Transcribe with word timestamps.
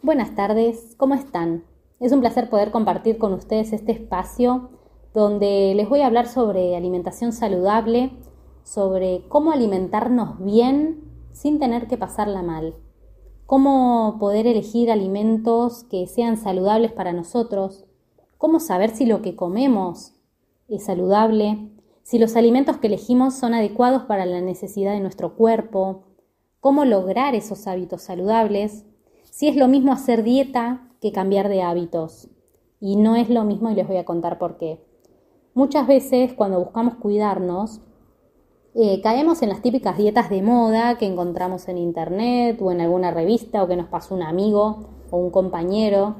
Buenas 0.00 0.36
tardes, 0.36 0.94
¿cómo 0.96 1.14
están? 1.14 1.64
Es 1.98 2.12
un 2.12 2.20
placer 2.20 2.48
poder 2.48 2.70
compartir 2.70 3.18
con 3.18 3.32
ustedes 3.32 3.72
este 3.72 3.90
espacio 3.90 4.70
donde 5.12 5.74
les 5.74 5.88
voy 5.88 6.02
a 6.02 6.06
hablar 6.06 6.28
sobre 6.28 6.76
alimentación 6.76 7.32
saludable, 7.32 8.12
sobre 8.62 9.24
cómo 9.28 9.50
alimentarnos 9.50 10.38
bien 10.38 11.02
sin 11.32 11.58
tener 11.58 11.88
que 11.88 11.96
pasarla 11.96 12.44
mal, 12.44 12.76
cómo 13.44 14.18
poder 14.20 14.46
elegir 14.46 14.92
alimentos 14.92 15.82
que 15.82 16.06
sean 16.06 16.36
saludables 16.36 16.92
para 16.92 17.12
nosotros, 17.12 17.84
cómo 18.36 18.60
saber 18.60 18.90
si 18.90 19.04
lo 19.04 19.20
que 19.20 19.34
comemos 19.34 20.14
es 20.68 20.84
saludable, 20.84 21.72
si 22.04 22.20
los 22.20 22.36
alimentos 22.36 22.76
que 22.76 22.86
elegimos 22.86 23.34
son 23.34 23.52
adecuados 23.52 24.04
para 24.04 24.26
la 24.26 24.40
necesidad 24.42 24.92
de 24.92 25.00
nuestro 25.00 25.34
cuerpo, 25.34 26.04
cómo 26.60 26.84
lograr 26.84 27.34
esos 27.34 27.66
hábitos 27.66 28.02
saludables, 28.02 28.84
si 29.38 29.46
es 29.46 29.54
lo 29.54 29.68
mismo 29.68 29.92
hacer 29.92 30.24
dieta 30.24 30.88
que 31.00 31.12
cambiar 31.12 31.48
de 31.48 31.62
hábitos. 31.62 32.28
Y 32.80 32.96
no 32.96 33.14
es 33.14 33.30
lo 33.30 33.44
mismo 33.44 33.70
y 33.70 33.76
les 33.76 33.86
voy 33.86 33.98
a 33.98 34.04
contar 34.04 34.36
por 34.36 34.58
qué. 34.58 34.84
Muchas 35.54 35.86
veces 35.86 36.32
cuando 36.32 36.58
buscamos 36.58 36.96
cuidarnos, 36.96 37.80
eh, 38.74 39.00
caemos 39.00 39.40
en 39.42 39.50
las 39.50 39.62
típicas 39.62 39.96
dietas 39.96 40.28
de 40.28 40.42
moda 40.42 40.98
que 40.98 41.06
encontramos 41.06 41.68
en 41.68 41.78
internet 41.78 42.60
o 42.60 42.72
en 42.72 42.80
alguna 42.80 43.12
revista 43.12 43.62
o 43.62 43.68
que 43.68 43.76
nos 43.76 43.86
pasó 43.86 44.16
un 44.16 44.22
amigo 44.22 44.88
o 45.12 45.18
un 45.18 45.30
compañero. 45.30 46.16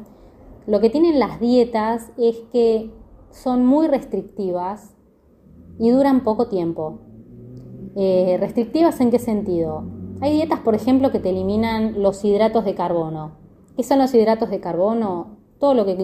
Lo 0.68 0.78
que 0.78 0.88
tienen 0.88 1.18
las 1.18 1.40
dietas 1.40 2.12
es 2.18 2.36
que 2.52 2.92
son 3.32 3.66
muy 3.66 3.88
restrictivas 3.88 4.94
y 5.80 5.90
duran 5.90 6.22
poco 6.22 6.46
tiempo. 6.46 7.00
Eh, 7.96 8.36
¿Restrictivas 8.38 9.00
en 9.00 9.10
qué 9.10 9.18
sentido? 9.18 9.97
Hay 10.20 10.32
dietas, 10.32 10.58
por 10.60 10.74
ejemplo, 10.74 11.12
que 11.12 11.20
te 11.20 11.30
eliminan 11.30 12.02
los 12.02 12.24
hidratos 12.24 12.64
de 12.64 12.74
carbono. 12.74 13.32
¿Qué 13.76 13.84
son 13.84 13.98
los 13.98 14.12
hidratos 14.12 14.50
de 14.50 14.58
carbono? 14.58 15.38
Todo 15.60 15.74
lo 15.74 15.86
que, 15.86 15.94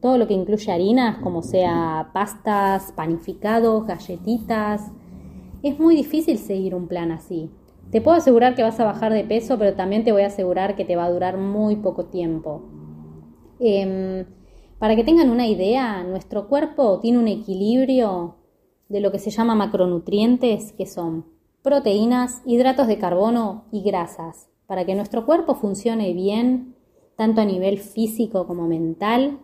todo 0.00 0.18
lo 0.18 0.26
que 0.26 0.34
incluye 0.34 0.72
harinas, 0.72 1.18
como 1.18 1.42
sea 1.42 2.10
pastas, 2.12 2.92
panificados, 2.92 3.86
galletitas. 3.86 4.90
Es 5.62 5.78
muy 5.78 5.94
difícil 5.94 6.38
seguir 6.38 6.74
un 6.74 6.88
plan 6.88 7.12
así. 7.12 7.50
Te 7.92 8.00
puedo 8.00 8.16
asegurar 8.16 8.56
que 8.56 8.64
vas 8.64 8.80
a 8.80 8.84
bajar 8.84 9.12
de 9.12 9.22
peso, 9.22 9.56
pero 9.56 9.74
también 9.74 10.02
te 10.02 10.10
voy 10.10 10.22
a 10.22 10.28
asegurar 10.28 10.74
que 10.74 10.84
te 10.84 10.96
va 10.96 11.04
a 11.04 11.10
durar 11.10 11.38
muy 11.38 11.76
poco 11.76 12.06
tiempo. 12.06 12.62
Em, 13.60 14.24
para 14.80 14.96
que 14.96 15.04
tengan 15.04 15.30
una 15.30 15.46
idea, 15.46 16.02
nuestro 16.02 16.48
cuerpo 16.48 16.98
tiene 16.98 17.18
un 17.18 17.28
equilibrio 17.28 18.36
de 18.88 19.00
lo 19.00 19.12
que 19.12 19.20
se 19.20 19.30
llama 19.30 19.54
macronutrientes, 19.54 20.72
que 20.72 20.86
son 20.86 21.26
proteínas, 21.62 22.42
hidratos 22.44 22.86
de 22.86 22.98
carbono 22.98 23.64
y 23.70 23.82
grasas. 23.82 24.48
Para 24.66 24.84
que 24.84 24.94
nuestro 24.94 25.26
cuerpo 25.26 25.54
funcione 25.54 26.12
bien, 26.12 26.76
tanto 27.16 27.40
a 27.40 27.44
nivel 27.44 27.78
físico 27.78 28.46
como 28.46 28.66
mental, 28.66 29.40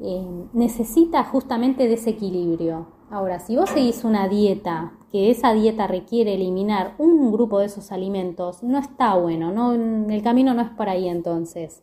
eh, 0.00 0.46
necesita 0.52 1.24
justamente 1.24 1.88
de 1.88 1.94
ese 1.94 2.10
equilibrio. 2.10 2.86
Ahora, 3.10 3.40
si 3.40 3.56
vos 3.56 3.68
seguís 3.68 4.04
una 4.04 4.28
dieta, 4.28 4.92
que 5.10 5.30
esa 5.30 5.52
dieta 5.52 5.88
requiere 5.88 6.34
eliminar 6.34 6.94
un 6.98 7.32
grupo 7.32 7.58
de 7.58 7.66
esos 7.66 7.90
alimentos, 7.90 8.62
no 8.62 8.78
está 8.78 9.16
bueno, 9.16 9.50
no, 9.50 9.72
el 9.72 10.22
camino 10.22 10.54
no 10.54 10.62
es 10.62 10.70
por 10.70 10.88
ahí 10.88 11.08
entonces. 11.08 11.82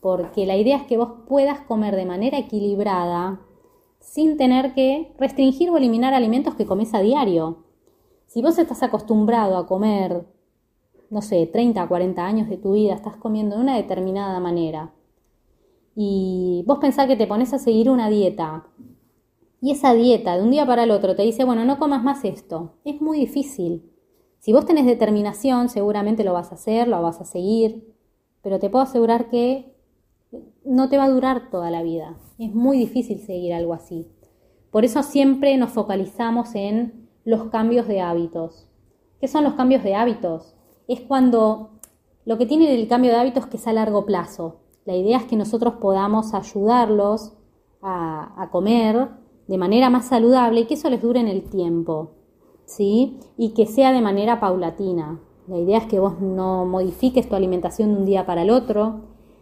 Porque 0.00 0.46
la 0.46 0.56
idea 0.56 0.78
es 0.78 0.84
que 0.84 0.96
vos 0.96 1.10
puedas 1.28 1.60
comer 1.60 1.94
de 1.94 2.06
manera 2.06 2.38
equilibrada 2.38 3.40
sin 4.00 4.36
tener 4.36 4.72
que 4.72 5.12
restringir 5.18 5.68
o 5.68 5.76
eliminar 5.76 6.14
alimentos 6.14 6.54
que 6.54 6.64
comes 6.64 6.94
a 6.94 7.00
diario. 7.00 7.65
Si 8.36 8.42
vos 8.42 8.58
estás 8.58 8.82
acostumbrado 8.82 9.56
a 9.56 9.66
comer, 9.66 10.26
no 11.08 11.22
sé, 11.22 11.46
30, 11.46 11.88
40 11.88 12.22
años 12.22 12.50
de 12.50 12.58
tu 12.58 12.74
vida, 12.74 12.92
estás 12.92 13.16
comiendo 13.16 13.56
de 13.56 13.62
una 13.62 13.76
determinada 13.76 14.38
manera, 14.40 14.92
y 15.94 16.62
vos 16.66 16.78
pensás 16.78 17.06
que 17.06 17.16
te 17.16 17.26
pones 17.26 17.54
a 17.54 17.58
seguir 17.58 17.88
una 17.88 18.10
dieta, 18.10 18.66
y 19.62 19.70
esa 19.70 19.94
dieta 19.94 20.36
de 20.36 20.42
un 20.42 20.50
día 20.50 20.66
para 20.66 20.82
el 20.82 20.90
otro 20.90 21.16
te 21.16 21.22
dice, 21.22 21.44
bueno, 21.44 21.64
no 21.64 21.78
comas 21.78 22.04
más 22.04 22.26
esto, 22.26 22.74
es 22.84 23.00
muy 23.00 23.20
difícil. 23.20 23.90
Si 24.38 24.52
vos 24.52 24.66
tenés 24.66 24.84
determinación, 24.84 25.70
seguramente 25.70 26.22
lo 26.22 26.34
vas 26.34 26.52
a 26.52 26.56
hacer, 26.56 26.88
lo 26.88 27.00
vas 27.00 27.22
a 27.22 27.24
seguir, 27.24 27.96
pero 28.42 28.58
te 28.58 28.68
puedo 28.68 28.84
asegurar 28.84 29.30
que 29.30 29.74
no 30.62 30.90
te 30.90 30.98
va 30.98 31.04
a 31.04 31.10
durar 31.10 31.48
toda 31.48 31.70
la 31.70 31.82
vida. 31.82 32.18
Es 32.38 32.54
muy 32.54 32.76
difícil 32.76 33.18
seguir 33.18 33.54
algo 33.54 33.72
así. 33.72 34.06
Por 34.70 34.84
eso 34.84 35.02
siempre 35.02 35.56
nos 35.56 35.70
focalizamos 35.70 36.54
en 36.54 37.05
los 37.26 37.50
cambios 37.50 37.88
de 37.88 38.00
hábitos. 38.00 38.68
¿Qué 39.20 39.26
son 39.26 39.42
los 39.42 39.54
cambios 39.54 39.82
de 39.82 39.96
hábitos? 39.96 40.54
Es 40.86 41.00
cuando 41.00 41.70
lo 42.24 42.38
que 42.38 42.46
tiene 42.46 42.72
el 42.72 42.86
cambio 42.86 43.10
de 43.10 43.18
hábitos 43.18 43.44
es 43.44 43.50
que 43.50 43.56
es 43.56 43.66
a 43.66 43.72
largo 43.72 44.06
plazo. 44.06 44.60
La 44.84 44.94
idea 44.94 45.18
es 45.18 45.24
que 45.24 45.34
nosotros 45.34 45.74
podamos 45.80 46.34
ayudarlos 46.34 47.32
a, 47.82 48.40
a 48.40 48.50
comer 48.50 49.08
de 49.48 49.58
manera 49.58 49.90
más 49.90 50.06
saludable 50.06 50.60
y 50.60 50.66
que 50.66 50.74
eso 50.74 50.88
les 50.88 51.02
dure 51.02 51.18
en 51.18 51.26
el 51.26 51.42
tiempo, 51.42 52.12
¿sí? 52.64 53.18
Y 53.36 53.54
que 53.54 53.66
sea 53.66 53.90
de 53.90 54.00
manera 54.00 54.38
paulatina. 54.38 55.20
La 55.48 55.58
idea 55.58 55.78
es 55.78 55.86
que 55.86 55.98
vos 55.98 56.20
no 56.20 56.64
modifiques 56.64 57.28
tu 57.28 57.34
alimentación 57.34 57.92
de 57.92 57.98
un 57.98 58.06
día 58.06 58.24
para 58.24 58.42
el 58.42 58.50
otro, 58.50 59.00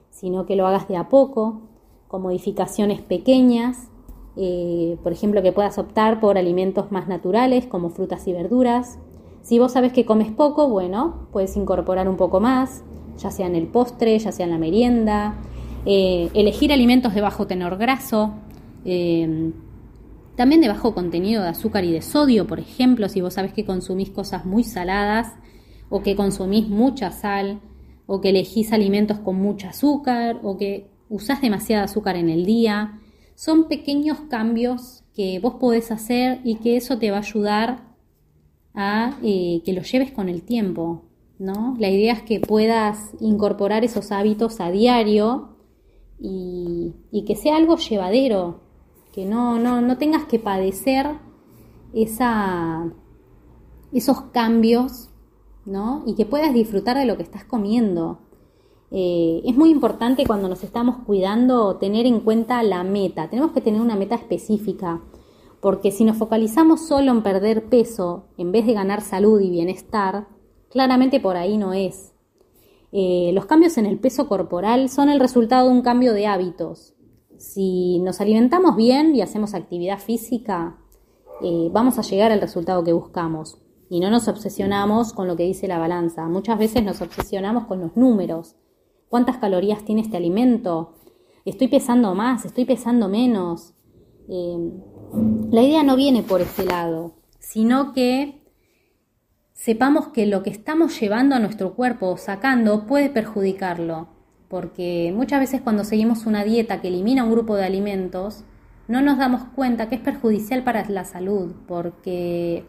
sino 0.08 0.46
que 0.46 0.56
lo 0.56 0.66
hagas 0.66 0.88
de 0.88 0.96
a 0.96 1.10
poco, 1.10 1.60
con 2.08 2.22
modificaciones 2.22 3.02
pequeñas, 3.02 3.90
eh, 4.36 4.96
por 5.02 5.12
ejemplo, 5.12 5.42
que 5.42 5.52
puedas 5.52 5.78
optar 5.78 6.20
por 6.20 6.38
alimentos 6.38 6.90
más 6.90 7.08
naturales 7.08 7.66
como 7.66 7.90
frutas 7.90 8.26
y 8.26 8.32
verduras. 8.32 8.98
Si 9.42 9.58
vos 9.58 9.72
sabes 9.72 9.92
que 9.92 10.04
comes 10.04 10.30
poco, 10.30 10.68
bueno, 10.68 11.28
puedes 11.32 11.56
incorporar 11.56 12.08
un 12.08 12.16
poco 12.16 12.40
más, 12.40 12.82
ya 13.18 13.30
sea 13.30 13.46
en 13.46 13.56
el 13.56 13.66
postre, 13.66 14.18
ya 14.18 14.32
sea 14.32 14.46
en 14.46 14.52
la 14.52 14.58
merienda. 14.58 15.36
Eh, 15.86 16.30
elegir 16.34 16.72
alimentos 16.72 17.14
de 17.14 17.20
bajo 17.20 17.46
tenor 17.46 17.76
graso, 17.76 18.32
eh, 18.84 19.52
también 20.36 20.60
de 20.60 20.68
bajo 20.68 20.94
contenido 20.94 21.42
de 21.42 21.50
azúcar 21.50 21.84
y 21.84 21.92
de 21.92 22.02
sodio, 22.02 22.46
por 22.46 22.58
ejemplo, 22.58 23.08
si 23.08 23.20
vos 23.20 23.34
sabes 23.34 23.52
que 23.52 23.64
consumís 23.64 24.10
cosas 24.10 24.46
muy 24.46 24.64
saladas 24.64 25.32
o 25.90 26.02
que 26.02 26.16
consumís 26.16 26.68
mucha 26.68 27.10
sal, 27.12 27.60
o 28.06 28.20
que 28.20 28.30
elegís 28.30 28.72
alimentos 28.72 29.18
con 29.18 29.36
mucho 29.36 29.68
azúcar 29.68 30.40
o 30.42 30.56
que 30.56 30.90
usás 31.08 31.40
demasiada 31.40 31.84
azúcar 31.84 32.16
en 32.16 32.28
el 32.28 32.44
día. 32.44 32.98
Son 33.34 33.68
pequeños 33.68 34.18
cambios 34.28 35.04
que 35.14 35.38
vos 35.40 35.54
podés 35.54 35.90
hacer 35.90 36.40
y 36.44 36.56
que 36.56 36.76
eso 36.76 36.98
te 36.98 37.10
va 37.10 37.18
a 37.18 37.20
ayudar 37.20 37.94
a 38.74 39.18
eh, 39.22 39.62
que 39.64 39.72
lo 39.72 39.82
lleves 39.82 40.12
con 40.12 40.28
el 40.28 40.42
tiempo. 40.42 41.02
¿no? 41.38 41.76
La 41.78 41.88
idea 41.88 42.12
es 42.12 42.22
que 42.22 42.40
puedas 42.40 43.10
incorporar 43.20 43.84
esos 43.84 44.12
hábitos 44.12 44.60
a 44.60 44.70
diario 44.70 45.56
y, 46.18 46.94
que 47.26 47.36
sea 47.36 47.56
algo 47.56 47.76
llevadero, 47.76 48.60
que 49.12 49.24
no, 49.24 49.58
no, 49.58 49.80
no 49.80 49.98
tengas 49.98 50.24
que 50.24 50.38
padecer 50.38 51.06
esa, 51.92 52.92
esos 53.92 54.20
cambios 54.32 55.10
¿no? 55.64 56.02
Y 56.06 56.14
que 56.14 56.26
puedas 56.26 56.52
disfrutar 56.52 56.96
de 56.96 57.06
lo 57.06 57.16
que 57.16 57.22
estás 57.22 57.44
comiendo. 57.44 58.20
Eh, 58.96 59.42
es 59.44 59.56
muy 59.56 59.70
importante 59.70 60.24
cuando 60.24 60.48
nos 60.48 60.62
estamos 60.62 60.98
cuidando 61.04 61.78
tener 61.78 62.06
en 62.06 62.20
cuenta 62.20 62.62
la 62.62 62.84
meta. 62.84 63.28
Tenemos 63.28 63.50
que 63.50 63.60
tener 63.60 63.80
una 63.80 63.96
meta 63.96 64.14
específica, 64.14 65.00
porque 65.60 65.90
si 65.90 66.04
nos 66.04 66.16
focalizamos 66.16 66.86
solo 66.86 67.10
en 67.10 67.24
perder 67.24 67.64
peso 67.68 68.26
en 68.38 68.52
vez 68.52 68.66
de 68.66 68.72
ganar 68.72 69.00
salud 69.00 69.40
y 69.40 69.50
bienestar, 69.50 70.28
claramente 70.70 71.18
por 71.18 71.36
ahí 71.36 71.58
no 71.58 71.72
es. 71.72 72.14
Eh, 72.92 73.32
los 73.34 73.46
cambios 73.46 73.78
en 73.78 73.86
el 73.86 73.98
peso 73.98 74.28
corporal 74.28 74.88
son 74.88 75.08
el 75.08 75.18
resultado 75.18 75.66
de 75.66 75.74
un 75.74 75.82
cambio 75.82 76.12
de 76.12 76.28
hábitos. 76.28 76.94
Si 77.36 77.98
nos 77.98 78.20
alimentamos 78.20 78.76
bien 78.76 79.16
y 79.16 79.22
hacemos 79.22 79.54
actividad 79.54 79.98
física, 79.98 80.78
eh, 81.42 81.68
vamos 81.72 81.98
a 81.98 82.02
llegar 82.02 82.30
al 82.30 82.40
resultado 82.40 82.84
que 82.84 82.92
buscamos 82.92 83.58
y 83.90 83.98
no 83.98 84.08
nos 84.08 84.28
obsesionamos 84.28 85.12
con 85.12 85.26
lo 85.26 85.34
que 85.34 85.42
dice 85.42 85.66
la 85.66 85.78
balanza. 85.78 86.28
Muchas 86.28 86.60
veces 86.60 86.84
nos 86.84 87.02
obsesionamos 87.02 87.64
con 87.64 87.80
los 87.80 87.96
números. 87.96 88.54
¿Cuántas 89.08 89.38
calorías 89.38 89.84
tiene 89.84 90.00
este 90.02 90.16
alimento? 90.16 90.94
¿Estoy 91.44 91.68
pesando 91.68 92.14
más? 92.14 92.44
¿Estoy 92.44 92.64
pesando 92.64 93.08
menos? 93.08 93.74
Eh, 94.28 94.72
la 95.50 95.62
idea 95.62 95.82
no 95.82 95.96
viene 95.96 96.22
por 96.22 96.40
este 96.40 96.64
lado, 96.64 97.14
sino 97.38 97.92
que 97.92 98.42
sepamos 99.52 100.08
que 100.08 100.26
lo 100.26 100.42
que 100.42 100.50
estamos 100.50 100.98
llevando 100.98 101.34
a 101.34 101.38
nuestro 101.38 101.74
cuerpo 101.74 102.08
o 102.08 102.16
sacando 102.16 102.86
puede 102.86 103.10
perjudicarlo, 103.10 104.08
porque 104.48 105.12
muchas 105.14 105.40
veces 105.40 105.60
cuando 105.60 105.84
seguimos 105.84 106.26
una 106.26 106.44
dieta 106.44 106.80
que 106.80 106.88
elimina 106.88 107.24
un 107.24 107.30
grupo 107.30 107.54
de 107.54 107.64
alimentos, 107.64 108.44
no 108.88 109.00
nos 109.00 109.18
damos 109.18 109.44
cuenta 109.54 109.88
que 109.88 109.94
es 109.94 110.00
perjudicial 110.00 110.64
para 110.64 110.88
la 110.88 111.04
salud, 111.04 111.54
porque 111.66 112.66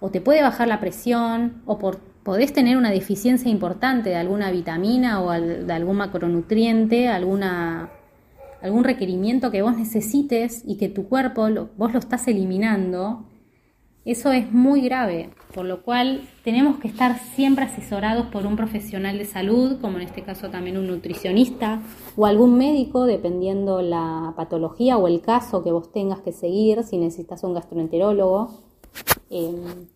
o 0.00 0.10
te 0.10 0.20
puede 0.20 0.42
bajar 0.42 0.68
la 0.68 0.80
presión 0.80 1.62
o 1.66 1.78
por, 1.78 2.00
podés 2.26 2.52
tener 2.52 2.76
una 2.76 2.90
deficiencia 2.90 3.48
importante 3.48 4.10
de 4.10 4.16
alguna 4.16 4.50
vitamina 4.50 5.22
o 5.22 5.30
de 5.30 5.72
algún 5.72 5.98
macronutriente, 5.98 7.06
alguna, 7.06 7.92
algún 8.60 8.82
requerimiento 8.82 9.52
que 9.52 9.62
vos 9.62 9.76
necesites 9.76 10.64
y 10.66 10.76
que 10.76 10.88
tu 10.88 11.08
cuerpo, 11.08 11.48
vos 11.76 11.92
lo 11.92 12.00
estás 12.00 12.26
eliminando 12.26 13.26
Eso 14.04 14.32
es 14.32 14.50
muy 14.50 14.80
grave, 14.80 15.30
por 15.54 15.66
lo 15.66 15.84
cual 15.84 16.28
tenemos 16.42 16.78
que 16.78 16.88
estar 16.88 17.16
siempre 17.36 17.64
asesorados 17.64 18.26
por 18.26 18.44
un 18.44 18.56
profesional 18.56 19.18
de 19.18 19.24
salud, 19.24 19.80
como 19.80 19.98
en 19.98 20.02
este 20.02 20.22
caso 20.22 20.50
también 20.50 20.78
un 20.78 20.88
nutricionista 20.88 21.80
o 22.16 22.26
algún 22.26 22.58
médico, 22.58 23.04
dependiendo 23.04 23.82
la 23.82 24.34
patología 24.36 24.96
o 24.96 25.06
el 25.06 25.20
caso 25.20 25.62
que 25.62 25.70
vos 25.70 25.92
tengas 25.92 26.20
que 26.22 26.32
seguir, 26.32 26.82
si 26.82 26.98
necesitas 26.98 27.44
un 27.44 27.54
gastroenterólogo, 27.54 28.50
em, 29.30 29.86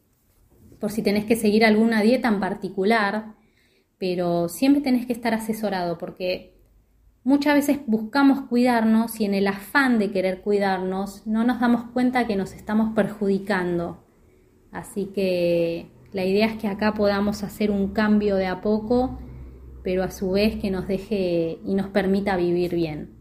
por 0.81 0.91
si 0.91 1.03
tenés 1.03 1.25
que 1.27 1.37
seguir 1.37 1.65
alguna 1.65 2.03
dieta 2.03 2.29
en 2.29 2.41
particular, 2.41 3.35
pero 3.99 4.49
siempre 4.49 4.82
tenés 4.82 5.06
que 5.06 5.12
estar 5.12 5.35
asesorado 5.35 5.99
porque 5.99 6.55
muchas 7.23 7.55
veces 7.55 7.81
buscamos 7.87 8.41
cuidarnos 8.49 9.21
y 9.21 9.27
en 9.27 9.35
el 9.35 9.47
afán 9.47 9.99
de 9.99 10.11
querer 10.11 10.41
cuidarnos 10.41 11.27
no 11.27 11.44
nos 11.44 11.61
damos 11.61 11.85
cuenta 11.93 12.27
que 12.27 12.35
nos 12.35 12.55
estamos 12.55 12.94
perjudicando. 12.94 14.05
Así 14.73 15.06
que 15.06 15.91
la 16.12 16.25
idea 16.25 16.47
es 16.47 16.55
que 16.55 16.69
acá 16.69 16.94
podamos 16.94 17.43
hacer 17.43 17.71
un 17.71 17.88
cambio 17.88 18.37
de 18.37 18.47
a 18.47 18.62
poco, 18.62 19.19
pero 19.82 20.03
a 20.03 20.11
su 20.11 20.31
vez 20.31 20.56
que 20.56 20.71
nos 20.71 20.88
deje 20.88 21.59
y 21.65 21.75
nos 21.75 21.88
permita 21.88 22.37
vivir 22.37 22.75
bien. 22.75 23.17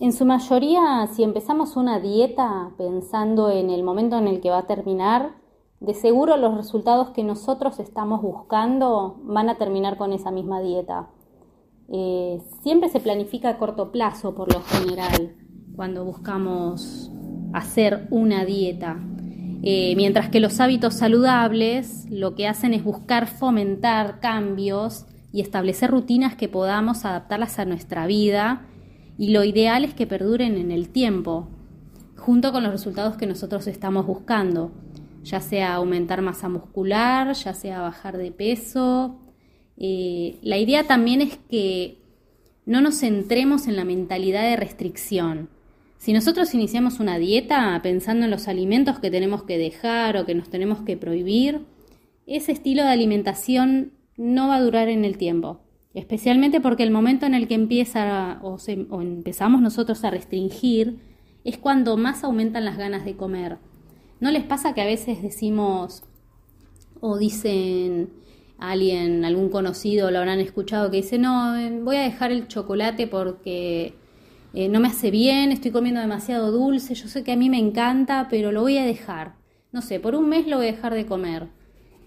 En 0.00 0.12
su 0.12 0.24
mayoría, 0.24 1.08
si 1.12 1.22
empezamos 1.22 1.76
una 1.76 1.98
dieta 1.98 2.70
pensando 2.78 3.50
en 3.50 3.70
el 3.70 3.82
momento 3.82 4.16
en 4.18 4.28
el 4.28 4.40
que 4.40 4.50
va 4.50 4.58
a 4.58 4.66
terminar, 4.66 5.34
de 5.80 5.94
seguro 5.94 6.36
los 6.36 6.56
resultados 6.56 7.10
que 7.10 7.22
nosotros 7.22 7.78
estamos 7.78 8.20
buscando 8.20 9.20
van 9.22 9.48
a 9.48 9.56
terminar 9.56 9.96
con 9.96 10.12
esa 10.12 10.30
misma 10.30 10.60
dieta. 10.60 11.08
Eh, 11.90 12.40
siempre 12.62 12.88
se 12.88 13.00
planifica 13.00 13.50
a 13.50 13.58
corto 13.58 13.92
plazo 13.92 14.34
por 14.34 14.52
lo 14.52 14.62
general 14.62 15.36
cuando 15.76 16.04
buscamos 16.04 17.10
hacer 17.52 18.08
una 18.10 18.44
dieta. 18.44 19.00
Eh, 19.62 19.94
mientras 19.96 20.28
que 20.28 20.40
los 20.40 20.60
hábitos 20.60 20.94
saludables 20.94 22.06
lo 22.10 22.34
que 22.34 22.46
hacen 22.46 22.74
es 22.74 22.84
buscar 22.84 23.26
fomentar 23.26 24.20
cambios 24.20 25.06
y 25.32 25.40
establecer 25.40 25.90
rutinas 25.90 26.36
que 26.36 26.48
podamos 26.48 27.04
adaptarlas 27.04 27.58
a 27.58 27.64
nuestra 27.64 28.06
vida 28.06 28.66
y 29.16 29.30
lo 29.30 29.44
ideal 29.44 29.84
es 29.84 29.94
que 29.94 30.06
perduren 30.06 30.56
en 30.56 30.70
el 30.70 30.90
tiempo, 30.90 31.48
junto 32.16 32.52
con 32.52 32.62
los 32.62 32.72
resultados 32.72 33.16
que 33.16 33.26
nosotros 33.26 33.66
estamos 33.66 34.06
buscando 34.06 34.70
ya 35.24 35.40
sea 35.40 35.74
aumentar 35.74 36.22
masa 36.22 36.48
muscular, 36.48 37.32
ya 37.34 37.54
sea 37.54 37.80
bajar 37.80 38.16
de 38.16 38.32
peso. 38.32 39.18
Eh, 39.76 40.38
la 40.42 40.58
idea 40.58 40.84
también 40.84 41.20
es 41.20 41.38
que 41.50 41.98
no 42.66 42.80
nos 42.80 43.00
centremos 43.00 43.66
en 43.66 43.76
la 43.76 43.84
mentalidad 43.84 44.42
de 44.42 44.56
restricción. 44.56 45.48
Si 45.98 46.12
nosotros 46.12 46.54
iniciamos 46.54 47.00
una 47.00 47.18
dieta 47.18 47.80
pensando 47.82 48.24
en 48.24 48.30
los 48.30 48.46
alimentos 48.46 49.00
que 49.00 49.10
tenemos 49.10 49.42
que 49.42 49.58
dejar 49.58 50.16
o 50.16 50.26
que 50.26 50.34
nos 50.34 50.48
tenemos 50.48 50.80
que 50.82 50.96
prohibir, 50.96 51.62
ese 52.26 52.52
estilo 52.52 52.82
de 52.82 52.90
alimentación 52.90 53.92
no 54.16 54.48
va 54.48 54.56
a 54.56 54.60
durar 54.60 54.88
en 54.88 55.04
el 55.04 55.16
tiempo, 55.16 55.60
especialmente 55.94 56.60
porque 56.60 56.82
el 56.82 56.90
momento 56.90 57.26
en 57.26 57.34
el 57.34 57.48
que 57.48 57.54
empieza 57.54 58.38
o, 58.42 58.58
o 58.90 59.02
empezamos 59.02 59.60
nosotros 59.60 60.04
a 60.04 60.10
restringir 60.10 60.98
es 61.44 61.56
cuando 61.56 61.96
más 61.96 62.22
aumentan 62.22 62.64
las 62.64 62.76
ganas 62.76 63.04
de 63.04 63.16
comer 63.16 63.58
¿No 64.20 64.30
les 64.30 64.44
pasa 64.44 64.74
que 64.74 64.80
a 64.80 64.86
veces 64.86 65.22
decimos 65.22 66.02
o 67.00 67.18
dicen 67.18 68.10
alguien, 68.58 69.24
algún 69.24 69.48
conocido, 69.48 70.10
lo 70.10 70.18
habrán 70.18 70.40
escuchado, 70.40 70.90
que 70.90 70.98
dice, 70.98 71.18
no, 71.18 71.56
eh, 71.56 71.78
voy 71.80 71.96
a 71.96 72.02
dejar 72.02 72.32
el 72.32 72.48
chocolate 72.48 73.06
porque 73.06 73.94
eh, 74.54 74.68
no 74.68 74.80
me 74.80 74.88
hace 74.88 75.12
bien, 75.12 75.52
estoy 75.52 75.70
comiendo 75.70 76.00
demasiado 76.00 76.50
dulce, 76.50 76.94
yo 76.94 77.06
sé 77.06 77.22
que 77.22 77.32
a 77.32 77.36
mí 77.36 77.48
me 77.48 77.58
encanta, 77.58 78.26
pero 78.28 78.50
lo 78.50 78.62
voy 78.62 78.78
a 78.78 78.84
dejar. 78.84 79.36
No 79.70 79.82
sé, 79.82 80.00
por 80.00 80.16
un 80.16 80.28
mes 80.28 80.48
lo 80.48 80.56
voy 80.56 80.66
a 80.66 80.72
dejar 80.72 80.94
de 80.94 81.06
comer. 81.06 81.48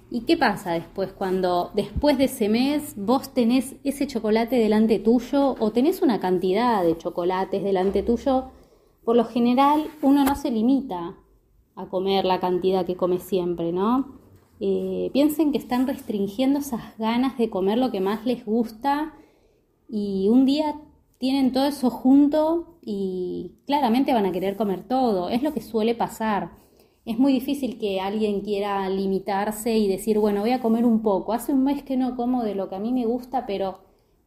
¿Y 0.09 0.21
qué 0.21 0.35
pasa 0.35 0.73
después 0.73 1.13
cuando 1.13 1.71
después 1.73 2.17
de 2.17 2.25
ese 2.25 2.49
mes 2.49 2.95
vos 2.97 3.33
tenés 3.33 3.75
ese 3.85 4.07
chocolate 4.07 4.57
delante 4.57 4.99
tuyo 4.99 5.55
o 5.57 5.71
tenés 5.71 6.01
una 6.01 6.19
cantidad 6.19 6.83
de 6.83 6.97
chocolates 6.97 7.63
delante 7.63 8.03
tuyo? 8.03 8.51
Por 9.05 9.15
lo 9.15 9.23
general 9.23 9.85
uno 10.01 10.25
no 10.25 10.35
se 10.35 10.51
limita 10.51 11.15
a 11.75 11.87
comer 11.87 12.25
la 12.25 12.39
cantidad 12.39 12.85
que 12.85 12.95
come 12.95 13.19
siempre, 13.19 13.71
¿no? 13.71 14.19
Eh, 14.59 15.09
piensen 15.13 15.51
que 15.51 15.57
están 15.57 15.87
restringiendo 15.87 16.59
esas 16.59 16.97
ganas 16.97 17.37
de 17.37 17.49
comer 17.49 17.77
lo 17.77 17.91
que 17.91 17.99
más 17.99 18.25
les 18.25 18.45
gusta 18.45 19.13
y 19.89 20.29
un 20.29 20.45
día 20.45 20.75
tienen 21.17 21.51
todo 21.51 21.65
eso 21.65 21.89
junto 21.89 22.77
y 22.81 23.53
claramente 23.65 24.13
van 24.13 24.25
a 24.25 24.31
querer 24.31 24.55
comer 24.57 24.87
todo. 24.87 25.29
Es 25.29 25.43
lo 25.43 25.53
que 25.53 25.61
suele 25.61 25.95
pasar. 25.95 26.51
Es 27.05 27.17
muy 27.17 27.33
difícil 27.33 27.79
que 27.79 27.99
alguien 27.99 28.41
quiera 28.41 28.87
limitarse 28.89 29.77
y 29.77 29.87
decir, 29.87 30.19
bueno, 30.19 30.41
voy 30.41 30.51
a 30.51 30.61
comer 30.61 30.85
un 30.85 31.01
poco. 31.01 31.33
Hace 31.33 31.53
un 31.53 31.63
mes 31.63 31.83
que 31.83 31.97
no 31.97 32.15
como 32.15 32.43
de 32.43 32.55
lo 32.55 32.69
que 32.69 32.75
a 32.75 32.79
mí 32.79 32.93
me 32.93 33.05
gusta, 33.05 33.45
pero 33.45 33.79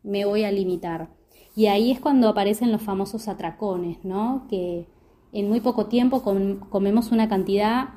me 0.02 0.24
voy 0.24 0.44
a 0.44 0.52
limitar. 0.52 1.10
Y 1.56 1.66
ahí 1.66 1.90
es 1.92 2.00
cuando 2.00 2.28
aparecen 2.28 2.72
los 2.72 2.82
famosos 2.82 3.28
atracones, 3.28 4.04
¿no? 4.04 4.46
Que 4.48 4.86
en 5.34 5.48
muy 5.48 5.60
poco 5.60 5.86
tiempo 5.86 6.22
comemos 6.70 7.10
una 7.10 7.28
cantidad 7.28 7.88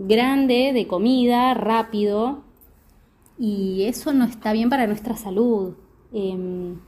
grande 0.00 0.72
de 0.74 0.88
comida 0.88 1.54
rápido 1.54 2.42
y 3.38 3.84
eso 3.84 4.12
no 4.12 4.24
está 4.24 4.52
bien 4.52 4.70
para 4.70 4.88
nuestra 4.88 5.16
salud. 5.16 5.74
Em, 6.12 6.80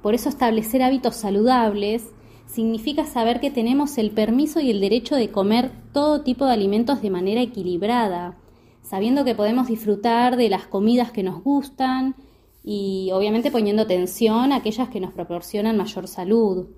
por 0.00 0.14
eso 0.14 0.30
establecer 0.30 0.82
hábitos 0.82 1.16
saludables 1.16 2.10
significa 2.46 3.04
saber 3.04 3.38
que 3.38 3.50
tenemos 3.50 3.98
el 3.98 4.12
permiso 4.12 4.60
y 4.60 4.70
el 4.70 4.80
derecho 4.80 5.14
de 5.14 5.30
comer 5.30 5.72
todo 5.92 6.22
tipo 6.22 6.46
de 6.46 6.52
alimentos 6.52 7.02
de 7.02 7.10
manera 7.10 7.42
equilibrada, 7.42 8.38
sabiendo 8.80 9.26
que 9.26 9.34
podemos 9.34 9.66
disfrutar 9.66 10.38
de 10.38 10.48
las 10.48 10.66
comidas 10.66 11.12
que 11.12 11.22
nos 11.22 11.42
gustan 11.44 12.16
y 12.62 13.10
obviamente 13.12 13.50
poniendo 13.50 13.82
atención 13.82 14.52
a 14.52 14.56
aquellas 14.56 14.88
que 14.88 15.00
nos 15.00 15.12
proporcionan 15.12 15.76
mayor 15.76 16.08
salud. 16.08 16.68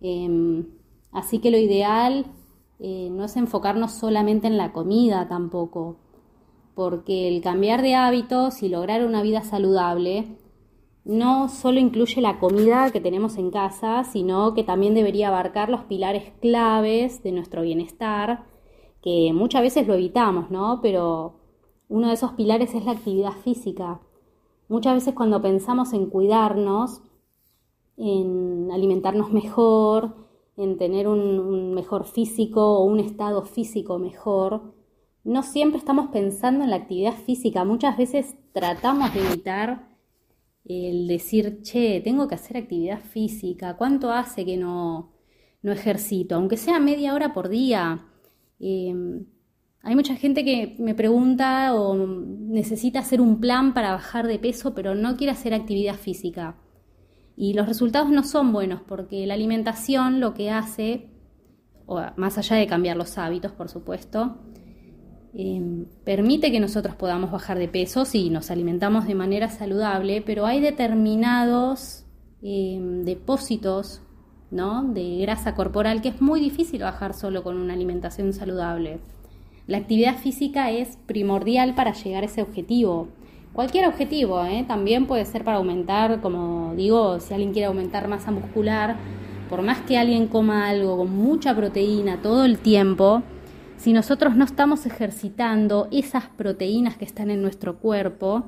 Em, 0.00 0.64
Así 1.14 1.38
que 1.38 1.50
lo 1.50 1.58
ideal 1.58 2.26
eh, 2.80 3.08
no 3.10 3.24
es 3.24 3.36
enfocarnos 3.36 3.92
solamente 3.92 4.48
en 4.48 4.58
la 4.58 4.72
comida 4.72 5.28
tampoco, 5.28 5.96
porque 6.74 7.28
el 7.28 7.40
cambiar 7.40 7.82
de 7.82 7.94
hábitos 7.94 8.62
y 8.62 8.68
lograr 8.68 9.06
una 9.06 9.22
vida 9.22 9.42
saludable 9.42 10.26
no 11.04 11.48
solo 11.48 11.78
incluye 11.78 12.20
la 12.20 12.40
comida 12.40 12.90
que 12.90 13.00
tenemos 13.00 13.36
en 13.36 13.50
casa, 13.50 14.04
sino 14.04 14.54
que 14.54 14.64
también 14.64 14.94
debería 14.94 15.28
abarcar 15.28 15.68
los 15.68 15.82
pilares 15.82 16.32
claves 16.40 17.22
de 17.22 17.30
nuestro 17.32 17.62
bienestar, 17.62 18.44
que 19.00 19.32
muchas 19.32 19.62
veces 19.62 19.86
lo 19.86 19.94
evitamos, 19.94 20.50
¿no? 20.50 20.80
Pero 20.82 21.36
uno 21.88 22.08
de 22.08 22.14
esos 22.14 22.32
pilares 22.32 22.74
es 22.74 22.84
la 22.86 22.92
actividad 22.92 23.32
física. 23.32 24.00
Muchas 24.68 24.94
veces 24.94 25.14
cuando 25.14 25.42
pensamos 25.42 25.92
en 25.92 26.06
cuidarnos, 26.06 27.02
en 27.98 28.70
alimentarnos 28.72 29.30
mejor, 29.30 30.23
en 30.56 30.76
tener 30.78 31.08
un, 31.08 31.74
mejor 31.74 32.04
físico 32.06 32.78
o 32.78 32.84
un 32.84 33.00
estado 33.00 33.44
físico 33.44 33.98
mejor, 33.98 34.74
no 35.24 35.42
siempre 35.42 35.78
estamos 35.78 36.08
pensando 36.10 36.64
en 36.64 36.70
la 36.70 36.76
actividad 36.76 37.14
física. 37.14 37.64
Muchas 37.64 37.96
veces 37.96 38.36
tratamos 38.52 39.12
de 39.14 39.26
evitar 39.26 39.88
el 40.64 41.06
decir, 41.08 41.62
che, 41.62 42.00
tengo 42.02 42.28
que 42.28 42.34
hacer 42.36 42.56
actividad 42.56 43.00
física, 43.00 43.76
¿cuánto 43.76 44.10
hace 44.12 44.44
que 44.44 44.56
no, 44.56 45.12
no 45.62 45.72
ejercito? 45.72 46.36
Aunque 46.36 46.56
sea 46.56 46.78
media 46.80 47.14
hora 47.14 47.34
por 47.34 47.48
día. 47.48 48.06
Em, 48.60 49.26
hay 49.82 49.94
mucha 49.94 50.16
gente 50.16 50.44
que 50.44 50.76
me 50.78 50.94
pregunta 50.94 51.74
o 51.74 51.94
necesita 51.96 53.00
hacer 53.00 53.20
un 53.20 53.40
plan 53.40 53.74
para 53.74 53.92
bajar 53.92 54.26
de 54.26 54.38
peso, 54.38 54.74
pero 54.74 54.94
no 54.94 55.16
quiere 55.16 55.32
hacer 55.32 55.52
actividad 55.54 55.96
física. 55.96 56.56
Y 57.36 57.54
los 57.54 57.66
resultados 57.66 58.10
no 58.10 58.22
son 58.22 58.52
buenos 58.52 58.80
porque 58.86 59.26
la 59.26 59.34
alimentación 59.34 60.20
lo 60.20 60.34
que 60.34 60.50
hace, 60.50 61.08
o 61.86 62.00
más 62.16 62.38
allá 62.38 62.56
de 62.56 62.66
cambiar 62.66 62.96
los 62.96 63.18
hábitos, 63.18 63.52
por 63.52 63.68
supuesto, 63.68 64.36
em, 65.32 65.86
permite 66.04 66.52
que 66.52 66.60
nosotros 66.60 66.94
podamos 66.94 67.32
bajar 67.32 67.58
de 67.58 67.68
peso 67.68 68.04
si 68.04 68.30
nos 68.30 68.50
alimentamos 68.50 69.06
de 69.06 69.14
manera 69.14 69.48
saludable, 69.48 70.22
pero 70.22 70.46
hay 70.46 70.60
determinados 70.60 72.06
em, 72.42 73.04
depósitos 73.04 74.02
¿no? 74.50 74.84
de 74.84 75.18
grasa 75.18 75.54
corporal 75.54 76.02
que 76.02 76.10
es 76.10 76.20
muy 76.20 76.40
difícil 76.40 76.82
bajar 76.82 77.14
solo 77.14 77.42
con 77.42 77.56
una 77.56 77.72
alimentación 77.74 78.32
saludable. 78.32 79.00
La 79.66 79.78
actividad 79.78 80.18
física 80.18 80.70
es 80.70 80.98
primordial 81.06 81.74
para 81.74 81.92
llegar 81.94 82.22
a 82.22 82.26
ese 82.26 82.42
objetivo. 82.42 83.08
Cualquier 83.54 83.86
objetivo, 83.86 84.44
¿eh? 84.44 84.64
también 84.66 85.06
puede 85.06 85.24
ser 85.24 85.44
para 85.44 85.58
aumentar, 85.58 86.20
como 86.20 86.74
digo, 86.74 87.20
si 87.20 87.32
alguien 87.34 87.52
quiere 87.52 87.66
aumentar 87.66 88.08
masa 88.08 88.32
muscular, 88.32 88.96
por 89.48 89.62
más 89.62 89.80
que 89.82 89.96
alguien 89.96 90.26
coma 90.26 90.68
algo 90.68 90.96
con 90.96 91.16
mucha 91.16 91.54
proteína 91.54 92.20
todo 92.20 92.44
el 92.44 92.58
tiempo, 92.58 93.22
si 93.76 93.92
nosotros 93.92 94.34
no 94.34 94.44
estamos 94.44 94.86
ejercitando 94.86 95.86
esas 95.92 96.26
proteínas 96.30 96.96
que 96.96 97.04
están 97.04 97.30
en 97.30 97.42
nuestro 97.42 97.78
cuerpo 97.78 98.46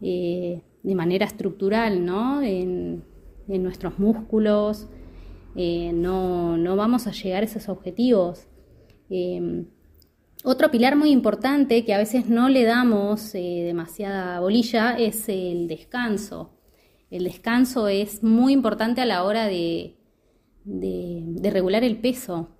eh, 0.00 0.62
de 0.82 0.94
manera 0.94 1.26
estructural, 1.26 2.06
¿no? 2.06 2.40
En, 2.40 3.04
nuestros 3.46 3.98
músculos, 3.98 4.88
eh, 5.54 5.92
no, 5.92 6.56
no, 6.56 6.76
vamos 6.76 7.06
a 7.06 7.10
llegar 7.10 7.42
a 7.42 7.46
esos 7.46 7.68
objetivos. 7.68 8.46
Otro 10.46 10.70
pilar 10.70 10.94
muy 10.94 11.10
importante 11.10 11.86
que 11.86 11.94
a 11.94 11.98
veces 11.98 12.28
no 12.28 12.50
le 12.50 12.64
damos 12.64 13.34
eh, 13.34 13.62
demasiada 13.64 14.40
bolilla 14.40 14.92
es 14.98 15.26
el 15.30 15.68
descanso. 15.68 16.50
El 17.10 17.24
descanso 17.24 17.88
es 17.88 18.22
muy 18.22 18.52
importante 18.52 19.00
a 19.00 19.06
la 19.06 19.24
hora 19.24 19.46
de, 19.46 19.96
de, 20.64 21.50
regular 21.50 21.82
el 21.82 21.96
peso. 21.96 22.50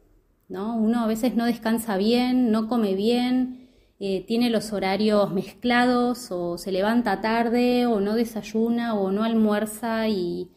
¿no? 0.48 0.74
Uno 0.78 1.00
a 1.00 1.06
veces 1.06 1.36
no 1.36 1.44
descansa 1.44 1.98
bien, 1.98 2.50
no 2.50 2.68
come 2.68 2.94
bien, 2.94 3.68
eh, 4.00 4.24
tiene 4.26 4.48
los 4.48 4.72
horarios 4.72 5.30
mezclados 5.34 6.30
o 6.30 6.56
se 6.56 6.72
levanta 6.72 7.20
tarde 7.20 7.84
o 7.84 8.00
no 8.00 8.14
desayuna 8.14 8.94
o 8.94 9.12
no 9.12 9.24
almuerza 9.24 10.08
y 10.08 10.48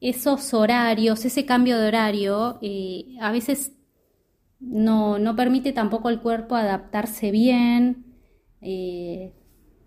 esos 0.00 0.54
horarios, 0.54 1.24
ese 1.24 1.44
cambio 1.44 1.78
de 1.78 1.88
horario, 1.88 2.60
eh, 2.62 3.16
a 3.20 3.32
veces 3.32 3.72
no, 4.60 5.18
no 5.18 5.36
permite 5.36 5.72
tampoco 5.72 6.08
al 6.08 6.20
cuerpo 6.20 6.54
adaptarse 6.54 7.30
bien 7.30 8.16
eh, 8.60 9.32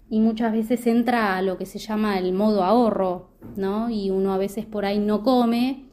y 0.09 0.19
muchas 0.19 0.53
veces 0.53 0.87
entra 0.87 1.37
a 1.37 1.41
lo 1.41 1.57
que 1.57 1.65
se 1.65 1.79
llama 1.79 2.17
el 2.19 2.33
modo 2.33 2.63
ahorro, 2.63 3.31
¿no? 3.55 3.89
Y 3.89 4.09
uno 4.09 4.33
a 4.33 4.37
veces 4.37 4.65
por 4.65 4.85
ahí 4.85 4.99
no 4.99 5.23
come 5.23 5.89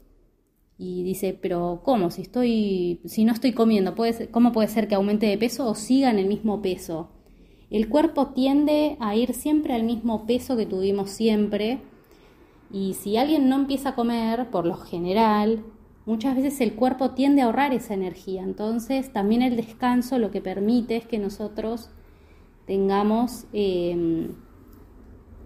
y 0.77 1.03
dice, 1.03 1.39
pero 1.41 1.83
¿cómo? 1.85 2.11
Si 2.11 2.23
estoy, 2.23 3.01
si 3.05 3.25
no 3.25 3.33
estoy 3.33 3.53
comiendo, 3.53 3.95
¿puede 3.95 4.29
¿cómo 4.31 4.53
puede 4.53 4.69
ser 4.69 4.89
que 4.89 4.95
aumente 4.95 5.27
de 5.27 5.39
peso 5.39 5.69
o 5.69 5.75
siga 5.75 6.11
en 6.11 6.19
el 6.19 6.27
mismo 6.27 6.63
peso? 6.63 7.11
El 7.71 7.89
cuerpo 7.89 8.29
tiende 8.29 8.97
a 9.01 9.15
ir 9.15 9.35
siempre 9.35 9.75
al 9.75 9.83
mismo 9.83 10.27
peso 10.27 10.57
que 10.57 10.67
tuvimos 10.67 11.11
siempre 11.11 11.81
y 12.73 12.95
si 12.95 13.17
alguien 13.17 13.49
no 13.49 13.57
empieza 13.57 13.91
a 13.91 13.95
comer, 13.95 14.51
por 14.51 14.67
lo 14.67 14.77
general, 14.77 15.65
muchas 16.09 16.35
veces 16.35 16.63
el 16.63 16.73
cuerpo 16.73 17.11
tiende 17.11 17.43
a 17.43 17.45
ahorrar 17.45 17.75
esa 17.75 17.93
energía. 17.93 18.43
Entonces, 18.43 19.13
también 19.13 19.43
el 19.43 19.57
descanso 19.57 20.19
lo 20.19 20.31
que 20.31 20.41
permite 20.41 20.97
es 20.97 21.07
que 21.07 21.19
nosotros 21.19 21.91
tengamos 22.67 23.45
em, 23.53 24.29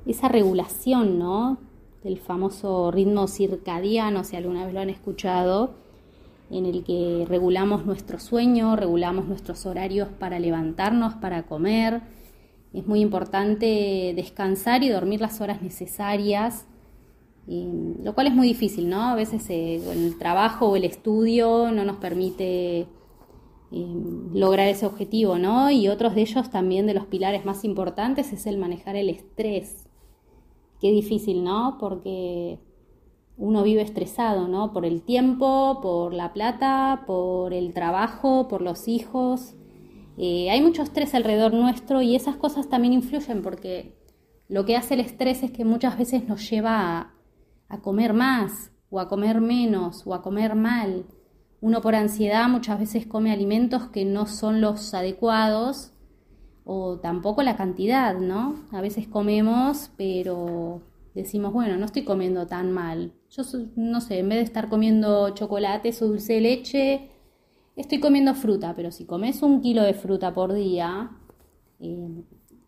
esa 0.06 0.28
regulación, 0.28 1.18
¿no? 1.18 1.58
Del 2.04 2.18
famoso 2.18 2.92
ritmo 2.92 3.26
circadiano, 3.26 4.22
si 4.22 4.36
alguna 4.36 4.64
vez 4.64 4.72
lo 4.72 4.80
han 4.80 4.90
escuchado, 4.90 5.74
en 6.48 6.66
el 6.66 6.84
que 6.84 7.26
regulamos 7.28 7.84
nuestro 7.84 8.20
sueño, 8.20 8.76
regulamos 8.76 9.26
nuestros 9.26 9.66
horarios 9.66 10.10
para 10.20 10.38
levantarnos, 10.38 11.14
para 11.14 11.42
comer. 11.42 12.02
Es 12.72 12.86
muy 12.86 13.00
importante 13.00 14.12
descansar 14.14 14.84
y 14.84 14.90
dormir 14.90 15.20
las 15.20 15.40
horas 15.40 15.60
necesarias 15.60 16.66
lo 17.46 18.14
cual 18.14 18.28
es 18.28 18.34
muy 18.34 18.46
difícil, 18.46 18.88
¿no? 18.88 19.02
A 19.02 19.14
veces 19.14 19.48
eh, 19.50 19.82
el 19.92 20.16
trabajo 20.18 20.68
o 20.68 20.76
el 20.76 20.84
estudio 20.84 21.72
no 21.72 21.84
nos 21.84 21.96
permite 21.96 22.86
eh, 23.72 23.96
lograr 24.32 24.68
ese 24.68 24.86
objetivo, 24.86 25.38
¿no? 25.38 25.70
Y 25.70 25.88
otros 25.88 26.14
de 26.14 26.20
ellos 26.20 26.50
también 26.50 26.86
de 26.86 26.94
los 26.94 27.06
pilares 27.06 27.44
más 27.44 27.64
importantes 27.64 28.32
es 28.32 28.46
el 28.46 28.58
manejar 28.58 28.96
el 28.96 29.08
estrés. 29.08 29.88
Qué 30.80 30.92
difícil, 30.92 31.42
¿no? 31.42 31.78
Porque 31.80 32.58
uno 33.36 33.62
vive 33.62 33.82
estresado, 33.82 34.46
¿no? 34.46 34.72
Por 34.72 34.84
el 34.84 35.02
tiempo, 35.02 35.80
por 35.82 36.14
la 36.14 36.32
plata, 36.32 37.02
por 37.06 37.54
el 37.54 37.72
trabajo, 37.74 38.46
por 38.46 38.62
los 38.62 38.88
hijos. 38.88 39.54
Eh, 40.16 40.50
hay 40.50 40.60
mucho 40.60 40.82
estrés 40.82 41.14
alrededor 41.14 41.54
nuestro 41.54 42.02
y 42.02 42.14
esas 42.14 42.36
cosas 42.36 42.68
también 42.68 42.92
influyen 42.92 43.42
porque 43.42 43.96
lo 44.48 44.64
que 44.66 44.76
hace 44.76 44.94
el 44.94 45.00
estrés 45.00 45.42
es 45.42 45.50
que 45.50 45.64
muchas 45.64 45.96
veces 45.98 46.28
nos 46.28 46.48
lleva 46.50 46.98
a, 46.98 47.14
a 47.72 47.80
comer 47.80 48.12
más 48.12 48.70
o 48.90 49.00
a 49.00 49.08
comer 49.08 49.40
menos 49.40 50.06
o 50.06 50.14
a 50.14 50.22
comer 50.22 50.54
mal. 50.54 51.06
Uno 51.62 51.80
por 51.80 51.94
ansiedad 51.94 52.46
muchas 52.48 52.78
veces 52.78 53.06
come 53.06 53.32
alimentos 53.32 53.88
que 53.88 54.04
no 54.04 54.26
son 54.26 54.60
los 54.60 54.92
adecuados 54.92 55.92
o 56.64 57.00
tampoco 57.00 57.42
la 57.42 57.56
cantidad, 57.56 58.18
¿no? 58.18 58.66
A 58.72 58.82
veces 58.82 59.08
comemos, 59.08 59.90
pero 59.96 60.82
decimos, 61.14 61.54
bueno, 61.54 61.78
no 61.78 61.86
estoy 61.86 62.04
comiendo 62.04 62.46
tan 62.46 62.72
mal. 62.72 63.14
Yo 63.30 63.42
no 63.76 64.02
sé, 64.02 64.18
en 64.18 64.28
vez 64.28 64.38
de 64.38 64.44
estar 64.44 64.68
comiendo 64.68 65.30
chocolates 65.30 66.02
o 66.02 66.08
dulce 66.08 66.34
de 66.34 66.40
leche, 66.42 67.10
estoy 67.74 68.00
comiendo 68.00 68.34
fruta, 68.34 68.74
pero 68.76 68.90
si 68.90 69.06
comes 69.06 69.42
un 69.42 69.62
kilo 69.62 69.82
de 69.82 69.94
fruta 69.94 70.34
por 70.34 70.52
día, 70.52 71.10
eh, 71.80 72.22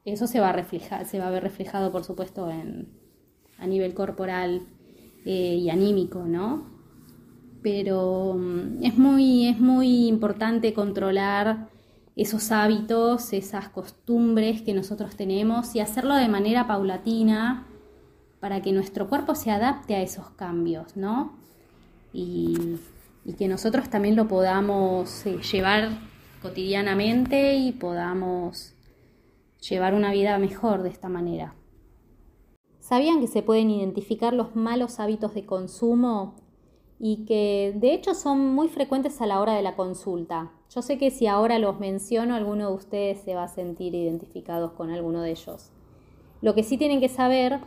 eso 0.06 0.26
se 0.26 0.40
va 0.40 0.48
a 0.48 0.52
reflejar, 0.52 1.04
se 1.04 1.18
va 1.18 1.26
a 1.28 1.30
ver 1.30 1.42
reflejado, 1.42 1.92
por 1.92 2.04
supuesto, 2.04 2.50
en, 2.50 2.88
a 3.58 3.66
nivel 3.66 3.92
corporal 3.92 4.62
eh, 5.24 5.56
y 5.56 5.70
anímico, 5.70 6.24
¿no? 6.26 6.66
Pero 7.62 8.34
mm, 8.34 8.84
es 8.84 8.98
muy, 8.98 9.48
es 9.48 9.58
muy 9.58 10.06
importante 10.06 10.74
controlar 10.74 11.68
esos 12.16 12.52
hábitos, 12.52 13.32
esas 13.32 13.68
costumbres 13.68 14.62
que 14.62 14.74
nosotros 14.74 15.16
tenemos 15.16 15.74
y 15.74 15.80
hacerlo 15.80 16.14
de 16.14 16.28
manera 16.28 16.66
paulatina 16.66 17.66
para 18.40 18.60
que 18.60 18.72
nuestro 18.72 19.08
cuerpo 19.08 19.34
se 19.34 19.50
adapte 19.50 19.94
a 19.94 20.02
esos 20.02 20.30
cambios, 20.30 20.96
¿no? 20.96 21.38
Y, 22.12 22.78
que 23.38 23.48
nosotros 23.48 23.88
también 23.88 24.16
lo 24.16 24.28
podamos 24.28 25.24
eh, 25.24 25.38
llevar 25.50 25.98
cotidianamente 26.42 27.54
y 27.54 27.72
podamos 27.72 28.74
llevar 29.66 29.94
una 29.94 30.12
vida 30.12 30.36
mejor 30.38 30.82
de 30.82 30.90
esta 30.90 31.08
manera. 31.08 31.54
¿Sabían 32.84 33.20
que 33.22 33.28
se 33.28 33.42
pueden 33.42 33.70
identificar 33.70 34.34
los 34.34 34.54
malos 34.56 35.00
hábitos 35.00 35.32
de 35.32 35.46
consumo 35.46 36.34
y 36.98 37.24
que 37.24 37.72
de 37.76 37.94
hecho 37.94 38.12
son 38.12 38.54
muy 38.54 38.68
frecuentes 38.68 39.22
a 39.22 39.26
la 39.26 39.40
hora 39.40 39.54
de 39.54 39.62
la 39.62 39.74
consulta? 39.74 40.52
Yo 40.68 40.82
sé 40.82 40.98
que 40.98 41.10
si 41.10 41.26
ahora 41.26 41.58
los 41.58 41.80
menciono, 41.80 42.34
alguno 42.34 42.68
de 42.68 42.74
ustedes 42.74 43.20
se 43.22 43.34
va 43.34 43.44
a 43.44 43.48
sentir 43.48 43.94
identificados 43.94 44.72
con 44.72 44.90
alguno 44.90 45.22
de 45.22 45.30
ellos. 45.30 45.70
Lo 46.42 46.54
que 46.54 46.62
sí 46.62 46.76
tienen 46.76 47.00
que 47.00 47.08
saber, 47.08 47.60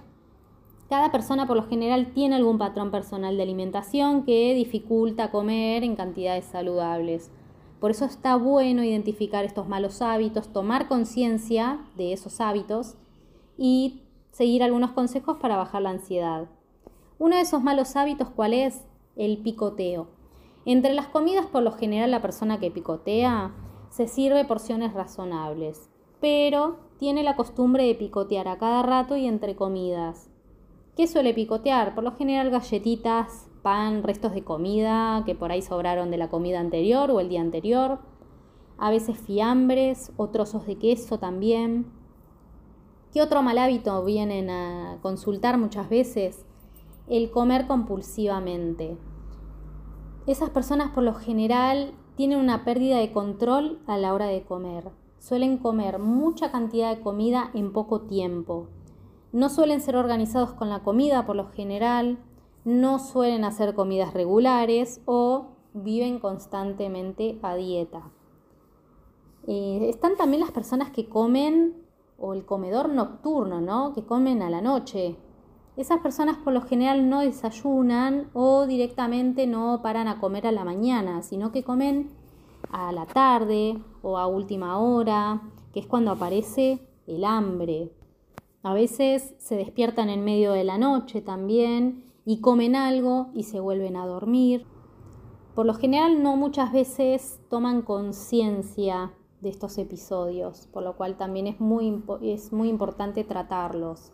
cada 0.87 1.11
persona 1.11 1.47
por 1.47 1.57
lo 1.57 1.63
general 1.67 2.13
tiene 2.13 2.35
algún 2.35 2.59
patrón 2.59 2.91
personal 2.91 3.37
de 3.37 3.41
alimentación 3.41 4.23
que 4.23 4.53
dificulta 4.53 5.31
comer 5.31 5.83
en 5.83 5.95
cantidades 5.95 6.45
saludables. 6.45 7.31
Por 7.79 7.89
eso 7.89 8.05
está 8.05 8.35
bueno 8.35 8.83
identificar 8.83 9.45
estos 9.45 9.67
malos 9.67 10.03
hábitos, 10.03 10.53
tomar 10.53 10.87
conciencia 10.87 11.83
de 11.95 12.13
esos 12.13 12.39
hábitos 12.39 12.97
y 13.57 14.03
seguir 14.37 14.61
algunos 14.61 14.91
consejos 14.91 15.37
para 15.37 15.57
bajar 15.57 15.81
la 15.81 15.89
ansiedad. 15.89 16.47
Uno 17.17 17.37
de 17.37 17.41
esos 17.41 17.63
malos 17.63 17.95
hábitos, 17.95 18.29
¿cuál 18.29 18.53
es? 18.53 18.85
El 19.15 19.39
picoteo. 19.39 20.09
Entre 20.63 20.93
las 20.93 21.07
comidas, 21.07 21.47
por 21.47 21.63
lo 21.63 21.71
general, 21.71 22.11
la 22.11 22.21
persona 22.21 22.59
que 22.59 22.69
picotea 22.69 23.55
se 23.89 24.07
sirve 24.07 24.45
porciones 24.45 24.93
razonables, 24.93 25.89
pero 26.21 26.77
tiene 26.99 27.23
la 27.23 27.35
costumbre 27.35 27.87
de 27.87 27.95
picotear 27.95 28.47
a 28.47 28.59
cada 28.59 28.83
rato 28.83 29.17
y 29.17 29.25
entre 29.25 29.55
comidas. 29.55 30.29
¿Qué 30.95 31.07
suele 31.07 31.33
picotear? 31.33 31.95
Por 31.95 32.03
lo 32.03 32.11
general 32.11 32.51
galletitas, 32.51 33.49
pan, 33.63 34.03
restos 34.03 34.33
de 34.33 34.43
comida 34.43 35.23
que 35.25 35.33
por 35.33 35.51
ahí 35.51 35.63
sobraron 35.63 36.11
de 36.11 36.17
la 36.17 36.29
comida 36.29 36.59
anterior 36.59 37.09
o 37.09 37.21
el 37.21 37.29
día 37.29 37.41
anterior, 37.41 37.97
a 38.77 38.91
veces 38.91 39.17
fiambres 39.17 40.11
o 40.15 40.29
trozos 40.29 40.67
de 40.67 40.77
queso 40.77 41.17
también. 41.17 41.96
¿Qué 43.17 43.23
otro 43.23 43.41
mal 43.41 43.57
hábito 43.57 44.05
vienen 44.05 44.51
a 44.51 44.99
consultar 45.01 45.57
muchas 45.57 45.89
veces? 45.89 46.45
El 47.07 47.31
comer 47.31 47.65
compulsivamente. 47.65 48.95
Esas 50.27 50.51
personas 50.51 50.91
por 50.91 51.01
lo 51.01 51.15
general 51.15 51.95
tienen 52.15 52.37
una 52.37 52.63
pérdida 52.63 52.99
de 52.99 53.11
control 53.11 53.79
a 53.87 53.97
la 53.97 54.13
hora 54.13 54.27
de 54.27 54.43
comer. 54.43 54.91
Suelen 55.17 55.57
comer 55.57 55.97
mucha 55.97 56.51
cantidad 56.51 56.95
de 56.95 57.01
comida 57.01 57.49
en 57.55 57.73
poco 57.73 58.01
tiempo. 58.01 58.67
No 59.31 59.49
suelen 59.49 59.81
ser 59.81 59.95
organizados 59.95 60.53
con 60.53 60.69
la 60.69 60.83
comida 60.83 61.25
por 61.25 61.35
lo 61.35 61.47
general. 61.47 62.19
No 62.65 62.99
suelen 62.99 63.45
hacer 63.45 63.73
comidas 63.73 64.13
regulares 64.13 65.01
o 65.05 65.55
viven 65.73 66.19
constantemente 66.19 67.39
a 67.41 67.55
dieta. 67.55 68.11
Eh, 69.47 69.87
están 69.89 70.17
también 70.17 70.41
las 70.41 70.51
personas 70.51 70.91
que 70.91 71.09
comen 71.09 71.86
o 72.17 72.33
el 72.33 72.45
comedor 72.45 72.89
nocturno, 72.89 73.61
¿no? 73.61 73.93
Que 73.93 74.03
comen 74.03 74.41
a 74.41 74.49
la 74.49 74.61
noche. 74.61 75.17
Esas 75.75 75.99
personas 75.99 76.37
por 76.37 76.53
lo 76.53 76.61
general 76.61 77.09
no 77.09 77.21
desayunan 77.21 78.29
o 78.33 78.65
directamente 78.65 79.45
no 79.45 79.81
paran 79.83 80.07
a 80.07 80.19
comer 80.19 80.47
a 80.47 80.51
la 80.51 80.63
mañana, 80.63 81.21
sino 81.21 81.51
que 81.51 81.63
comen 81.63 82.09
a 82.71 82.91
la 82.91 83.05
tarde 83.05 83.77
o 84.01 84.17
a 84.17 84.27
última 84.27 84.79
hora, 84.79 85.41
que 85.73 85.79
es 85.79 85.85
cuando 85.85 86.11
aparece 86.11 86.79
el 87.05 87.23
hambre. 87.23 87.91
A 88.63 88.73
veces 88.73 89.35
se 89.37 89.55
despiertan 89.55 90.09
en 90.09 90.25
medio 90.25 90.51
de 90.51 90.63
la 90.63 90.77
noche 90.77 91.21
también 91.21 92.03
y 92.25 92.41
comen 92.41 92.75
algo 92.75 93.29
y 93.33 93.43
se 93.43 93.59
vuelven 93.59 93.95
a 93.95 94.07
dormir. 94.07 94.65
Por 95.53 95.65
lo 95.65 95.73
general 95.73 96.21
no 96.21 96.35
muchas 96.35 96.71
veces 96.71 97.39
toman 97.49 97.81
conciencia 97.81 99.13
de 99.41 99.49
estos 99.49 99.77
episodios, 99.77 100.67
por 100.73 100.83
lo 100.83 100.95
cual 100.95 101.17
también 101.17 101.47
es 101.47 101.59
muy, 101.59 102.03
es 102.21 102.51
muy 102.51 102.69
importante 102.69 103.23
tratarlos. 103.23 104.11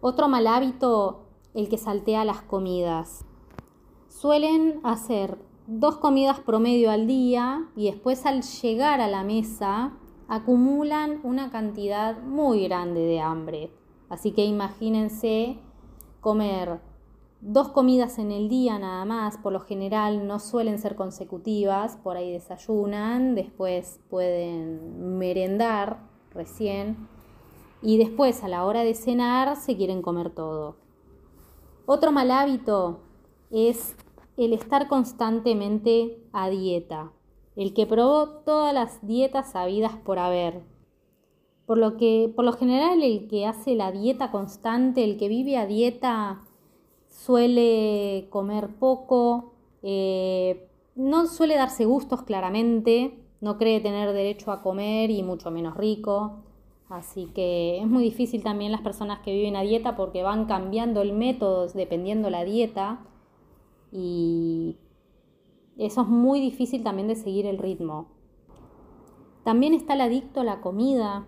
Otro 0.00 0.28
mal 0.28 0.46
hábito, 0.46 1.26
el 1.54 1.68
que 1.68 1.78
saltea 1.78 2.24
las 2.24 2.42
comidas. 2.42 3.24
Suelen 4.08 4.80
hacer 4.82 5.38
dos 5.66 5.96
comidas 5.96 6.40
promedio 6.40 6.90
al 6.90 7.06
día 7.06 7.68
y 7.76 7.90
después 7.90 8.26
al 8.26 8.42
llegar 8.42 9.00
a 9.00 9.08
la 9.08 9.24
mesa 9.24 9.92
acumulan 10.28 11.20
una 11.22 11.50
cantidad 11.50 12.22
muy 12.22 12.64
grande 12.64 13.00
de 13.00 13.20
hambre. 13.20 13.72
Así 14.08 14.32
que 14.32 14.44
imagínense 14.44 15.58
comer 16.20 16.80
dos 17.40 17.68
comidas 17.70 18.18
en 18.18 18.30
el 18.32 18.48
día 18.48 18.78
nada 18.78 19.04
más, 19.04 19.38
por 19.38 19.52
lo 19.52 19.60
general 19.60 20.26
no 20.26 20.38
suelen 20.38 20.78
ser 20.78 20.94
consecutivas, 20.94 21.96
por 21.96 22.16
ahí 22.16 22.30
desayunan, 22.32 23.34
después 23.34 24.00
pueden 24.10 25.18
merendar 25.18 26.00
recién 26.32 27.08
y 27.82 27.98
después 27.98 28.44
a 28.44 28.48
la 28.48 28.64
hora 28.64 28.84
de 28.84 28.94
cenar 28.94 29.56
se 29.56 29.76
quieren 29.76 30.02
comer 30.02 30.30
todo. 30.30 30.76
Otro 31.86 32.12
mal 32.12 32.30
hábito 32.30 33.00
es 33.50 33.96
el 34.36 34.52
estar 34.52 34.86
constantemente 34.88 36.22
a 36.32 36.50
dieta, 36.50 37.12
el 37.56 37.74
que 37.74 37.86
probó 37.86 38.28
todas 38.44 38.72
las 38.72 39.06
dietas 39.06 39.56
habidas 39.56 39.96
por 39.96 40.18
haber. 40.18 40.62
Por 41.66 41.78
lo 41.78 41.96
que, 41.96 42.32
por 42.34 42.44
lo 42.44 42.52
general, 42.52 43.02
el 43.02 43.28
que 43.28 43.46
hace 43.46 43.76
la 43.76 43.92
dieta 43.92 44.30
constante, 44.30 45.04
el 45.04 45.16
que 45.16 45.28
vive 45.28 45.56
a 45.56 45.66
dieta, 45.66 46.40
suele 47.10 48.28
comer 48.30 48.68
poco, 48.78 49.52
eh, 49.82 50.66
no 50.94 51.26
suele 51.26 51.56
darse 51.56 51.84
gustos 51.84 52.22
claramente, 52.22 53.18
no 53.42 53.58
cree 53.58 53.80
tener 53.80 54.12
derecho 54.14 54.52
a 54.52 54.62
comer 54.62 55.10
y 55.10 55.22
mucho 55.22 55.50
menos 55.50 55.76
rico. 55.76 56.44
Así 56.88 57.26
que 57.26 57.78
es 57.78 57.86
muy 57.86 58.02
difícil 58.02 58.42
también 58.42 58.72
las 58.72 58.80
personas 58.80 59.20
que 59.20 59.32
viven 59.32 59.54
a 59.54 59.62
dieta 59.62 59.94
porque 59.96 60.22
van 60.22 60.46
cambiando 60.46 61.02
el 61.02 61.12
método 61.12 61.68
dependiendo 61.68 62.30
la 62.30 62.44
dieta 62.44 63.06
y 63.92 64.76
eso 65.78 66.02
es 66.02 66.08
muy 66.08 66.40
difícil 66.40 66.82
también 66.82 67.08
de 67.08 67.14
seguir 67.16 67.46
el 67.46 67.58
ritmo. 67.58 68.08
También 69.44 69.72
está 69.72 69.94
el 69.94 70.02
adicto 70.02 70.40
a 70.40 70.44
la 70.44 70.60
comida, 70.60 71.26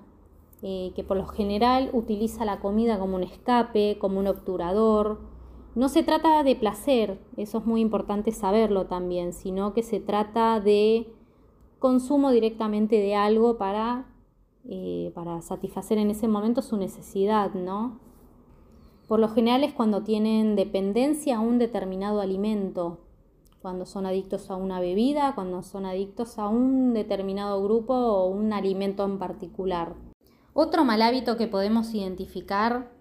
eh, 0.63 0.93
que 0.95 1.03
por 1.03 1.17
lo 1.17 1.27
general 1.27 1.91
utiliza 1.93 2.45
la 2.45 2.61
comida 2.61 2.99
como 2.99 3.17
un 3.17 3.23
escape, 3.23 3.99
como 3.99 4.21
un 4.21 4.27
obturador. 4.27 5.21
No 5.75 5.89
se 5.89 6.03
trata 6.03 6.43
de 6.43 6.55
placer, 6.55 7.19
eso 7.39 7.59
es 7.59 7.65
muy 7.65 7.81
importante 7.81 8.31
saberlo 8.33 8.87
también, 8.87 9.33
sino 9.33 9.73
que 9.73 9.83
se 9.83 10.01
trata 10.01 10.61
de 10.61 11.11
consumo 11.79 12.31
directamente 12.31 12.97
de 12.97 13.15
algo 13.17 13.57
para, 13.57 14.05
eh, 14.69 15.13
para 15.15 15.41
satisfacer 15.41 15.97
en 15.97 16.11
ese 16.11 16.29
momento 16.29 16.61
su 16.61 16.77
necesidad, 16.77 17.55
¿no? 17.55 18.01
Por 19.09 19.19
lo 19.19 19.29
general 19.29 19.65
es 19.65 19.73
cuando 19.73 20.03
tienen 20.03 20.57
dependencia 20.57 21.39
a 21.39 21.41
un 21.41 21.59
determinado 21.59 22.21
alimento, 22.21 23.01
cuando 23.63 23.87
son 23.87 24.05
adictos 24.05 24.51
a 24.51 24.57
una 24.57 24.79
bebida, 24.79 25.35
cuando 25.35 25.63
son 25.63 25.87
adictos 25.87 26.39
a 26.39 26.49
un 26.49 26.93
determinado 26.93 27.63
grupo 27.63 27.95
o 27.95 28.27
un 28.27 28.53
alimento 28.53 29.05
en 29.07 29.19
particular. 29.19 29.95
Otro 30.53 30.85
mal 30.85 31.01
hábito 31.01 31.39
que 31.39 31.47
podemos 31.47 31.95
identificar 31.95 32.93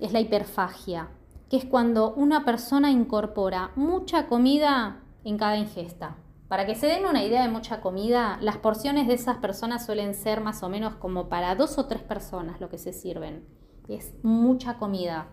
es 0.00 0.12
la 0.12 0.20
hiperfagia, 0.20 1.10
que 1.48 1.56
es 1.56 1.64
cuando 1.64 2.12
una 2.14 2.44
persona 2.44 2.90
incorpora 2.90 3.70
mucha 3.76 4.26
comida 4.26 5.02
en 5.24 5.38
cada 5.38 5.56
ingesta. 5.56 6.16
Para 6.48 6.66
que 6.66 6.74
se 6.74 6.86
den 6.86 7.06
una 7.06 7.24
idea 7.24 7.42
de 7.42 7.48
mucha 7.48 7.80
comida, 7.80 8.38
las 8.40 8.58
porciones 8.58 9.08
de 9.08 9.14
esas 9.14 9.38
personas 9.38 9.84
suelen 9.84 10.14
ser 10.14 10.40
más 10.40 10.62
o 10.62 10.68
menos 10.68 10.94
como 10.94 11.28
para 11.28 11.54
dos 11.56 11.78
o 11.78 11.86
tres 11.86 12.02
personas 12.02 12.60
lo 12.60 12.68
que 12.68 12.78
se 12.78 12.92
sirven. 12.92 13.44
Es 13.88 14.14
mucha 14.22 14.78
comida. 14.78 15.28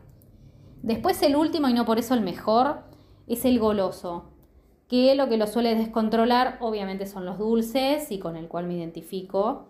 Después 0.82 1.22
el 1.22 1.36
último, 1.36 1.70
y 1.70 1.74
no 1.74 1.86
por 1.86 2.00
eso 2.00 2.14
el 2.14 2.22
mejor, 2.22 2.84
es 3.28 3.46
el 3.46 3.60
goloso, 3.60 4.32
que 4.88 5.16
lo 5.16 5.30
que 5.30 5.38
lo 5.38 5.48
suele 5.48 5.76
descontrolar 5.76 6.58
obviamente 6.62 7.06
son 7.06 7.26
los 7.26 7.38
dulces 7.38 8.12
y 8.12 8.20
con 8.20 8.36
el 8.36 8.48
cual 8.48 8.68
me 8.68 8.76
identifico. 8.76 9.70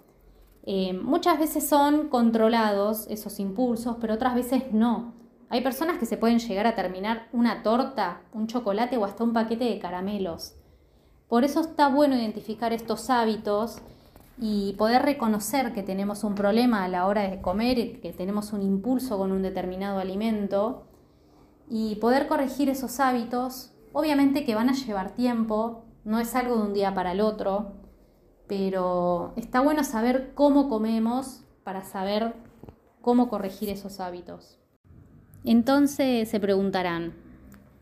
Eh, 0.66 0.94
muchas 0.94 1.40
veces 1.40 1.68
son 1.68 2.08
controlados 2.08 3.06
esos 3.10 3.40
impulsos, 3.40 3.98
pero 4.00 4.14
otras 4.14 4.34
veces 4.34 4.72
no. 4.72 5.14
Hay 5.54 5.62
personas 5.62 6.00
que 6.00 6.08
se 6.08 6.18
pueden 6.18 6.40
llegar 6.40 6.66
a 6.66 6.74
terminar 6.74 7.28
una 7.32 7.62
torta, 7.62 8.22
un 8.34 8.48
chocolate 8.48 8.98
o 8.98 9.06
hasta 9.06 9.24
un 9.24 9.34
paquete 9.34 9.66
de 9.66 9.78
caramelos. 9.78 10.56
Por 11.30 11.44
eso 11.44 11.62
está 11.62 11.90
bueno 11.90 12.16
identificar 12.16 12.74
estos 12.74 13.12
hábitos 13.12 13.78
y 14.40 14.74
poder 14.74 15.04
reconocer 15.04 15.72
que 15.72 15.84
tenemos 15.84 16.24
un 16.24 16.34
problema 16.34 16.84
a 16.84 16.88
la 16.88 17.06
hora 17.06 17.30
de 17.30 17.40
comer, 17.40 18.02
que 18.02 18.14
tenemos 18.14 18.52
un 18.52 18.64
impulso 18.64 19.20
con 19.20 19.32
un 19.32 19.44
determinado 19.44 20.00
alimento 20.00 20.88
y 21.70 21.98
poder 21.98 22.28
corregir 22.28 22.70
esos 22.70 23.00
hábitos 23.00 23.74
Obviamente 23.94 24.44
que 24.44 24.56
van 24.56 24.70
a 24.70 24.74
llevar 24.74 25.12
tiempo, 25.12 25.86
no 26.04 26.20
es 26.20 26.34
algo 26.34 26.58
de 26.58 26.64
un 26.64 26.74
día 26.74 26.96
para 26.96 27.12
el 27.12 27.22
otro, 27.22 27.74
pero 28.48 29.34
está 29.36 29.62
bueno 29.62 29.84
saber 29.84 30.34
cómo 30.34 30.68
comemos 30.68 31.44
para 31.64 31.84
saber 31.84 32.34
cómo 33.02 33.30
corregir 33.30 33.70
esos 33.70 34.00
hábitos. 34.00 34.63
Entonces 35.46 36.30
se 36.30 36.40
preguntarán, 36.40 37.14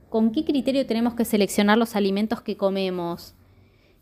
¿con 0.10 0.32
qué 0.32 0.44
criterio 0.44 0.86
tenemos 0.88 1.14
que 1.14 1.26
seleccionar 1.26 1.78
los 1.78 1.96
alimentos 1.96 2.42
que 2.42 2.58
comemos? 2.58 3.36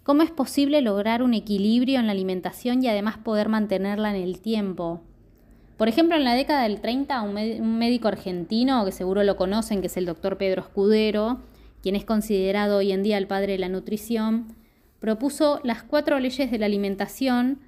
¿Cómo 0.03 0.23
es 0.23 0.31
posible 0.31 0.81
lograr 0.81 1.21
un 1.21 1.33
equilibrio 1.33 1.99
en 1.99 2.07
la 2.07 2.13
alimentación 2.13 2.83
y 2.83 2.87
además 2.87 3.17
poder 3.17 3.49
mantenerla 3.49 4.15
en 4.15 4.23
el 4.23 4.39
tiempo? 4.39 5.01
Por 5.77 5.87
ejemplo, 5.87 6.17
en 6.17 6.23
la 6.23 6.33
década 6.33 6.63
del 6.63 6.81
30, 6.81 7.21
un, 7.21 7.77
médico 7.77 8.07
argentino, 8.07 8.83
que 8.85 8.91
seguro 8.91 9.23
lo 9.23 9.35
conocen, 9.35 9.81
que 9.81 9.87
es 9.87 9.97
el 9.97 10.05
doctor 10.05 10.37
Pedro 10.37 10.61
Escudero, 10.61 11.41
quien 11.81 11.95
es 11.95 12.05
considerado 12.05 12.77
hoy 12.77 12.91
en 12.91 13.03
día 13.03 13.17
el 13.17 13.27
padre 13.27 13.53
de 13.53 13.59
la 13.59 13.69
nutrición, 13.69 14.55
propuso 14.99 15.59
las 15.63 15.83
cuatro 15.83 16.19
leyes 16.19 16.49
de 16.49 16.57
la 16.57 16.65
alimentación 16.65 17.59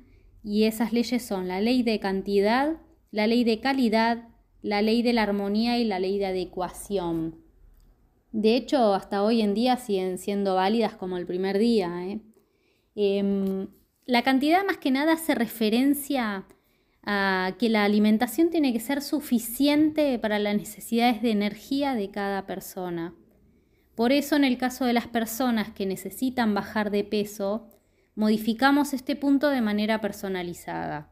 y 0.43 0.63
esas 0.63 0.93
leyes 0.93 1.23
son 1.23 1.47
la 1.47 1.61
ley 1.61 1.83
de 1.83 1.99
cantidad, 1.99 2.77
la 3.11 3.27
ley 3.27 3.43
de 3.43 3.59
calidad, 3.59 4.27
la 4.61 4.81
ley 4.81 5.01
de 5.01 5.13
la 5.13 5.23
armonía 5.23 5.77
y 5.77 5.85
la 5.85 5.99
ley 5.99 6.17
de 6.17 6.27
adecuación. 6.27 7.35
De 8.31 8.55
hecho, 8.55 8.93
hasta 8.93 9.23
hoy 9.23 9.41
en 9.41 9.53
día 9.53 9.77
siguen 9.77 10.17
siendo 10.17 10.55
válidas 10.55 10.95
como 10.95 11.17
el 11.17 11.25
primer 11.25 11.57
día. 11.57 12.07
¿eh? 12.07 12.21
Em, 12.95 13.67
la 14.05 14.21
cantidad 14.21 14.65
más 14.65 14.77
que 14.77 14.91
nada 14.91 15.13
hace 15.13 15.35
referencia 15.35 16.45
a 17.03 17.55
que 17.57 17.69
la 17.69 17.83
alimentación 17.83 18.49
tiene 18.49 18.73
que 18.73 18.79
ser 18.79 19.01
suficiente 19.01 20.17
para 20.19 20.39
las 20.39 20.55
necesidades 20.55 21.21
de 21.21 21.31
energía 21.31 21.95
de 21.95 22.11
cada 22.11 22.45
persona. 22.45 23.15
Por 23.95 24.11
eso 24.11 24.35
en 24.35 24.43
el 24.43 24.57
caso 24.57 24.85
de 24.85 24.93
las 24.93 25.07
personas 25.07 25.71
que 25.71 25.85
necesitan 25.85 26.53
bajar 26.53 26.91
de 26.91 27.03
peso, 27.03 27.67
modificamos 28.15 28.93
este 28.93 29.15
punto 29.15 29.49
de 29.49 29.61
manera 29.61 29.99
personalizada. 29.99 31.11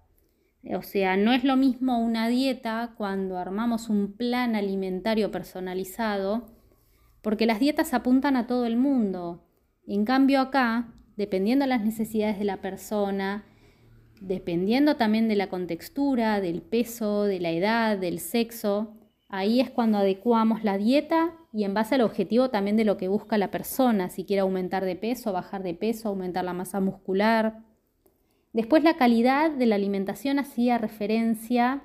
O 0.63 0.81
sea, 0.81 1.15
no 1.15 1.31
es 1.31 1.43
lo 1.43 1.55
mismo 1.55 1.99
una 1.99 2.27
dieta 2.27 2.93
cuando 2.97 3.37
armamos 3.37 3.89
un 3.89 4.13
plan 4.13 4.55
alimentario 4.55 5.31
personalizado, 5.31 6.47
porque 7.21 7.45
las 7.45 7.59
dietas 7.59 7.93
apuntan 7.93 8.35
a 8.35 8.47
todo 8.47 8.65
el 8.65 8.77
mundo. 8.77 9.45
En 9.87 10.05
cambio 10.05 10.41
acá, 10.41 10.93
dependiendo 11.15 11.63
de 11.63 11.69
las 11.69 11.83
necesidades 11.83 12.39
de 12.39 12.45
la 12.45 12.57
persona, 12.57 13.45
dependiendo 14.21 14.95
también 14.95 15.27
de 15.27 15.35
la 15.35 15.47
contextura, 15.47 16.41
del 16.41 16.61
peso, 16.61 17.23
de 17.23 17.39
la 17.39 17.51
edad, 17.51 17.97
del 17.97 18.19
sexo, 18.19 18.93
ahí 19.29 19.61
es 19.61 19.69
cuando 19.69 19.97
adecuamos 19.97 20.63
la 20.63 20.77
dieta 20.77 21.33
y 21.53 21.63
en 21.63 21.73
base 21.73 21.95
al 21.95 22.01
objetivo 22.01 22.49
también 22.49 22.77
de 22.77 22.85
lo 22.85 22.97
que 22.97 23.07
busca 23.07 23.37
la 23.37 23.49
persona, 23.49 24.09
si 24.09 24.25
quiere 24.25 24.41
aumentar 24.41 24.85
de 24.85 24.95
peso, 24.95 25.33
bajar 25.33 25.63
de 25.63 25.73
peso, 25.73 26.09
aumentar 26.09 26.43
la 26.43 26.53
masa 26.53 26.79
muscular. 26.79 27.63
Después 28.53 28.83
la 28.83 28.97
calidad 28.97 29.51
de 29.51 29.65
la 29.65 29.75
alimentación 29.75 30.39
hacía 30.39 30.77
referencia 30.77 31.83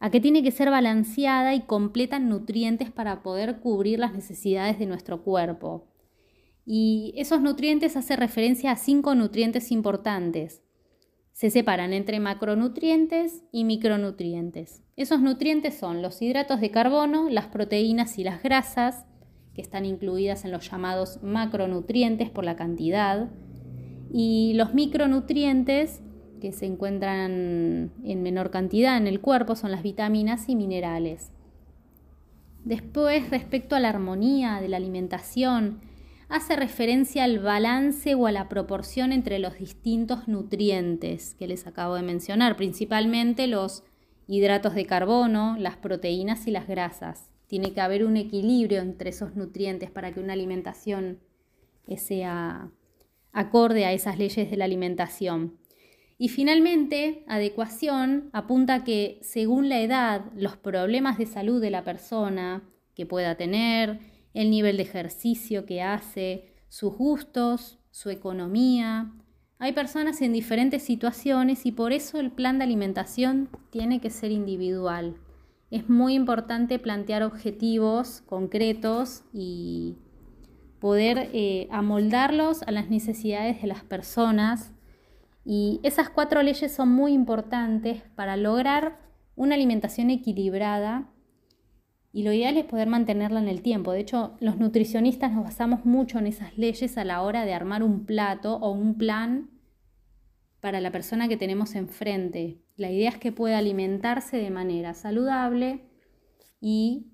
a 0.00 0.10
que 0.10 0.20
tiene 0.20 0.42
que 0.42 0.50
ser 0.50 0.68
balanceada 0.68 1.54
y 1.54 1.60
completa 1.60 2.16
en 2.16 2.28
nutrientes 2.28 2.90
para 2.90 3.22
poder 3.22 3.60
cubrir 3.60 4.00
las 4.00 4.12
necesidades 4.12 4.78
de 4.80 4.86
nuestro 4.86 5.22
cuerpo. 5.22 5.86
Y 6.66 7.14
esos 7.16 7.40
nutrientes 7.40 7.96
hacen 7.96 8.18
referencia 8.18 8.72
a 8.72 8.76
cinco 8.76 9.14
nutrientes 9.14 9.70
importantes. 9.70 10.62
Se 11.32 11.50
separan 11.50 11.92
entre 11.92 12.18
macronutrientes 12.18 13.44
y 13.52 13.64
micronutrientes. 13.64 14.82
Esos 14.96 15.20
nutrientes 15.20 15.74
son 15.78 16.02
los 16.02 16.20
hidratos 16.20 16.60
de 16.60 16.70
carbono, 16.72 17.28
las 17.30 17.46
proteínas 17.46 18.18
y 18.18 18.24
las 18.24 18.42
grasas, 18.42 19.06
que 19.54 19.62
están 19.62 19.84
incluidas 19.84 20.44
en 20.44 20.50
los 20.50 20.68
llamados 20.68 21.22
macronutrientes 21.22 22.28
por 22.28 22.44
la 22.44 22.56
cantidad, 22.56 23.30
y 24.12 24.52
los 24.54 24.74
micronutrientes, 24.74 26.02
que 26.40 26.52
se 26.52 26.66
encuentran 26.66 27.92
en 28.04 28.22
menor 28.22 28.50
cantidad 28.50 28.98
en 28.98 29.06
el 29.06 29.20
cuerpo, 29.20 29.56
son 29.56 29.70
las 29.70 29.82
vitaminas 29.82 30.48
y 30.48 30.56
minerales. 30.56 31.32
Después, 32.64 33.30
respecto 33.30 33.74
a 33.74 33.80
la 33.80 33.88
armonía 33.88 34.60
de 34.60 34.68
la 34.68 34.76
alimentación, 34.76 35.80
hace 36.28 36.56
referencia 36.56 37.24
al 37.24 37.38
balance 37.38 38.14
o 38.14 38.26
a 38.26 38.32
la 38.32 38.48
proporción 38.48 39.12
entre 39.12 39.38
los 39.38 39.58
distintos 39.58 40.28
nutrientes 40.28 41.34
que 41.38 41.48
les 41.48 41.66
acabo 41.66 41.94
de 41.94 42.02
mencionar, 42.02 42.56
principalmente 42.56 43.46
los 43.46 43.82
hidratos 44.26 44.74
de 44.74 44.84
carbono, 44.84 45.56
las 45.58 45.76
proteínas 45.76 46.46
y 46.46 46.50
las 46.50 46.68
grasas. 46.68 47.30
Tiene 47.46 47.72
que 47.72 47.80
haber 47.80 48.04
un 48.04 48.16
equilibrio 48.18 48.80
entre 48.80 49.10
esos 49.10 49.36
nutrientes 49.36 49.90
para 49.90 50.12
que 50.12 50.20
una 50.20 50.34
alimentación 50.34 51.18
sea 51.96 52.70
acorde 53.32 53.84
a 53.84 53.92
esas 53.92 54.18
leyes 54.18 54.50
de 54.50 54.56
la 54.56 54.64
alimentación. 54.64 55.58
Y 56.18 56.28
finalmente, 56.28 57.24
adecuación 57.26 58.30
apunta 58.32 58.84
que 58.84 59.18
según 59.22 59.68
la 59.68 59.80
edad, 59.80 60.26
los 60.36 60.56
problemas 60.56 61.18
de 61.18 61.26
salud 61.26 61.60
de 61.60 61.70
la 61.70 61.82
persona 61.82 62.62
que 62.94 63.06
pueda 63.06 63.36
tener, 63.36 63.98
el 64.34 64.50
nivel 64.50 64.76
de 64.76 64.84
ejercicio 64.84 65.66
que 65.66 65.82
hace, 65.82 66.54
sus 66.68 66.96
gustos, 66.96 67.78
su 67.90 68.10
economía. 68.10 69.12
Hay 69.58 69.72
personas 69.72 70.22
en 70.22 70.32
diferentes 70.32 70.82
situaciones 70.82 71.66
y 71.66 71.72
por 71.72 71.92
eso 71.92 72.18
el 72.18 72.30
plan 72.30 72.58
de 72.58 72.64
alimentación 72.64 73.48
tiene 73.70 74.00
que 74.00 74.10
ser 74.10 74.30
individual. 74.30 75.16
Es 75.70 75.88
muy 75.88 76.14
importante 76.14 76.78
plantear 76.78 77.22
objetivos 77.22 78.22
concretos 78.26 79.24
y 79.32 79.96
poder 80.82 81.30
eh, 81.32 81.68
amoldarlos 81.70 82.64
a 82.64 82.72
las 82.72 82.90
necesidades 82.90 83.62
de 83.62 83.68
las 83.68 83.84
personas. 83.84 84.72
Y 85.44 85.78
esas 85.84 86.10
cuatro 86.10 86.42
leyes 86.42 86.74
son 86.74 86.88
muy 86.88 87.12
importantes 87.12 88.02
para 88.16 88.36
lograr 88.36 88.98
una 89.36 89.54
alimentación 89.54 90.10
equilibrada 90.10 91.08
y 92.12 92.24
lo 92.24 92.32
ideal 92.32 92.56
es 92.56 92.64
poder 92.64 92.88
mantenerla 92.88 93.38
en 93.38 93.46
el 93.46 93.62
tiempo. 93.62 93.92
De 93.92 94.00
hecho, 94.00 94.36
los 94.40 94.58
nutricionistas 94.58 95.30
nos 95.30 95.44
basamos 95.44 95.84
mucho 95.84 96.18
en 96.18 96.26
esas 96.26 96.58
leyes 96.58 96.98
a 96.98 97.04
la 97.04 97.22
hora 97.22 97.44
de 97.44 97.54
armar 97.54 97.84
un 97.84 98.04
plato 98.04 98.56
o 98.56 98.72
un 98.72 98.98
plan 98.98 99.50
para 100.60 100.80
la 100.80 100.90
persona 100.90 101.28
que 101.28 101.36
tenemos 101.36 101.76
enfrente. 101.76 102.60
La 102.74 102.90
idea 102.90 103.10
es 103.10 103.18
que 103.18 103.30
pueda 103.30 103.58
alimentarse 103.58 104.36
de 104.36 104.50
manera 104.50 104.94
saludable 104.94 105.84
y 106.60 107.11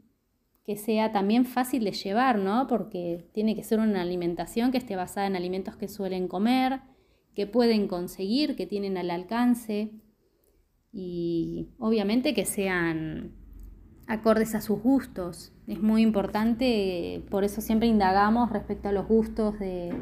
que 0.68 0.76
sea 0.76 1.12
también 1.12 1.46
fácil 1.46 1.82
de 1.82 1.92
llevar, 1.92 2.36
¿no? 2.38 2.66
Porque 2.66 3.26
tiene 3.32 3.56
que 3.56 3.64
ser 3.64 3.78
una 3.78 4.02
alimentación 4.02 4.70
que 4.70 4.76
esté 4.76 4.96
basada 4.96 5.26
en 5.26 5.34
alimentos 5.34 5.76
que 5.76 5.88
suelen 5.88 6.28
comer, 6.28 6.82
que 7.34 7.46
pueden 7.46 7.88
conseguir, 7.88 8.54
que 8.54 8.66
tienen 8.66 8.98
al 8.98 9.10
alcance 9.10 9.92
y 10.92 11.70
obviamente 11.78 12.34
que 12.34 12.44
sean 12.44 13.32
acordes 14.08 14.54
a 14.54 14.60
sus 14.60 14.82
gustos. 14.82 15.54
Es 15.66 15.80
muy 15.80 16.02
importante, 16.02 17.24
por 17.30 17.44
eso 17.44 17.62
siempre 17.62 17.88
indagamos 17.88 18.52
respecto 18.52 18.90
a 18.90 18.92
los 18.92 19.08
gustos 19.08 19.58
de, 19.58 19.94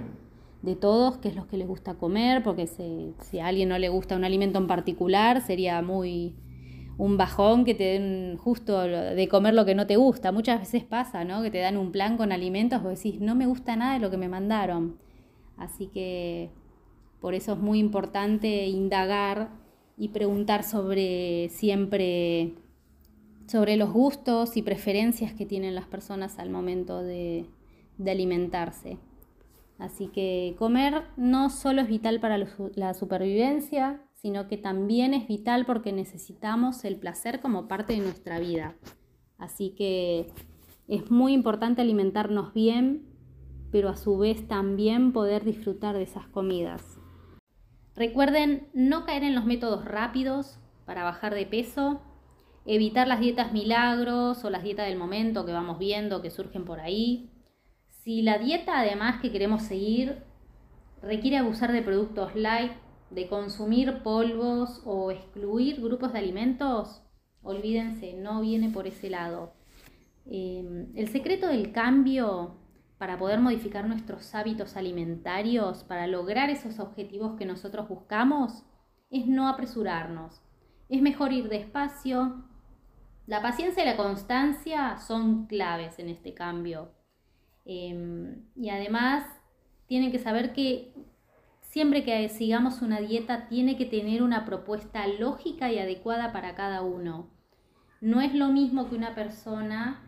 todos, 0.80 1.18
qué 1.18 1.28
es 1.28 1.36
lo 1.36 1.46
que 1.46 1.58
les 1.58 1.68
gusta 1.68 1.94
comer, 1.94 2.42
porque 2.42 2.66
si, 2.66 3.38
a 3.38 3.46
alguien 3.46 3.68
no 3.68 3.78
le 3.78 3.88
gusta 3.88 4.16
un 4.16 4.24
alimento 4.24 4.58
en 4.58 4.66
particular, 4.66 5.42
sería 5.42 5.80
muy 5.80 6.34
un 6.98 7.16
bajón 7.16 7.64
que 7.64 7.74
te 7.74 7.84
den 7.84 8.36
justo 8.38 8.80
de 8.80 9.28
comer 9.28 9.54
lo 9.54 9.64
que 9.64 9.74
no 9.74 9.86
te 9.86 9.96
gusta. 9.96 10.32
Muchas 10.32 10.60
veces 10.60 10.84
pasa, 10.84 11.24
¿no? 11.24 11.42
Que 11.42 11.50
te 11.50 11.58
dan 11.58 11.76
un 11.76 11.92
plan 11.92 12.16
con 12.16 12.32
alimentos, 12.32 12.82
vos 12.82 13.02
decís, 13.02 13.20
no 13.20 13.34
me 13.34 13.46
gusta 13.46 13.76
nada 13.76 13.94
de 13.94 14.00
lo 14.00 14.10
que 14.10 14.16
me 14.16 14.28
mandaron. 14.28 14.98
Así 15.56 15.88
que 15.88 16.50
por 17.20 17.34
eso 17.34 17.54
es 17.54 17.58
muy 17.58 17.78
importante 17.78 18.66
indagar 18.66 19.50
y 19.96 20.08
preguntar 20.08 20.62
sobre 20.62 21.48
siempre 21.50 22.54
sobre 23.46 23.76
los 23.76 23.92
gustos 23.92 24.56
y 24.56 24.62
preferencias 24.62 25.32
que 25.32 25.46
tienen 25.46 25.74
las 25.74 25.86
personas 25.86 26.38
al 26.38 26.50
momento 26.50 27.02
de, 27.02 27.46
alimentarse. 28.04 28.98
Así 29.78 30.08
que 30.08 30.54
comer 30.58 31.04
no 31.16 31.50
solo 31.50 31.82
es 31.82 31.88
vital 31.88 32.20
para 32.20 32.38
la 32.74 32.94
supervivencia, 32.94 34.02
sino 34.16 34.48
que 34.48 34.56
también 34.56 35.14
es 35.14 35.28
vital 35.28 35.64
porque 35.64 35.92
necesitamos 35.92 36.84
el 36.84 36.96
placer 36.96 37.40
como 37.40 37.68
parte 37.68 37.92
de 37.94 38.00
nuestra 38.00 38.38
vida. 38.38 38.74
Así 39.38 39.70
que 39.70 40.32
es 40.88 41.10
muy 41.10 41.32
importante 41.32 41.82
alimentarnos 41.82 42.52
bien, 42.52 43.06
pero 43.70 43.88
a 43.88 43.96
su 43.96 44.18
vez 44.18 44.48
también 44.48 45.12
poder 45.12 45.44
disfrutar 45.44 45.96
de 45.96 46.02
esas 46.02 46.26
comidas. 46.28 46.98
Recuerden 47.94 48.68
no 48.74 49.06
caer 49.06 49.22
en 49.22 49.34
los 49.34 49.44
métodos 49.44 49.84
rápidos 49.84 50.58
para 50.84 51.04
bajar 51.04 51.34
de 51.34 51.46
peso 51.46 52.00
evitar 52.66 53.06
las 53.06 53.20
dietas 53.20 53.52
milagros 53.52 54.44
o 54.44 54.50
las 54.50 54.62
dietas 54.62 54.86
del 54.88 54.98
momento 54.98 55.46
que 55.46 55.52
vamos 55.52 55.78
viendo 55.78 56.20
que 56.20 56.30
surgen 56.30 56.64
por 56.64 56.80
ahí. 56.80 57.30
Si 57.88 58.22
la 58.22 58.38
dieta 58.38 58.80
además 58.80 59.20
que 59.20 59.30
queremos 59.30 59.62
seguir 59.62 60.22
requiere 61.00 61.38
abusar 61.38 61.72
de 61.72 61.82
productos 61.82 62.34
light, 62.34 62.72
de 63.10 63.28
consumir 63.28 64.02
polvos 64.02 64.82
o 64.84 65.10
excluir 65.10 65.80
grupos 65.80 66.12
de 66.12 66.18
alimentos, 66.18 67.02
olvídense, 67.42 68.14
no 68.14 68.40
viene 68.40 68.70
por 68.70 68.86
ese 68.86 69.10
lado. 69.10 69.52
Em, 70.26 70.88
el 70.96 71.08
secreto 71.08 71.46
del 71.46 71.72
cambio 71.72 72.56
para 72.98 73.18
poder 73.18 73.40
modificar 73.40 73.86
nuestros 73.86 74.34
hábitos 74.34 74.76
alimentarios, 74.76 75.84
para 75.84 76.06
lograr 76.06 76.50
esos 76.50 76.78
objetivos 76.78 77.36
que 77.36 77.44
nosotros 77.44 77.88
buscamos, 77.88 78.64
es 79.10 79.26
no 79.26 79.48
apresurarnos. 79.48 80.40
Es 80.88 81.02
mejor 81.02 81.32
ir 81.32 81.48
despacio, 81.48 82.44
la 83.26 83.42
paciencia 83.42 83.82
y 83.82 83.86
la 83.86 83.96
constancia 83.96 84.98
son 84.98 85.46
claves 85.46 85.98
en 85.98 86.08
este 86.08 86.32
cambio. 86.32 86.92
Em, 87.64 88.44
y 88.54 88.70
además 88.70 89.24
tienen 89.86 90.12
que 90.12 90.20
saber 90.20 90.52
que 90.52 90.94
siempre 91.76 92.04
que 92.04 92.26
sigamos 92.30 92.80
una 92.80 93.00
dieta 93.00 93.48
tiene 93.48 93.76
que 93.76 93.84
tener 93.84 94.22
una 94.22 94.46
propuesta 94.46 95.06
lógica 95.06 95.70
y 95.70 95.78
adecuada 95.78 96.32
para 96.32 96.54
cada 96.54 96.80
uno. 96.80 97.28
No 98.00 98.22
es 98.22 98.34
lo 98.34 98.48
mismo 98.48 98.88
que 98.88 98.94
una 98.94 99.14
persona 99.14 100.00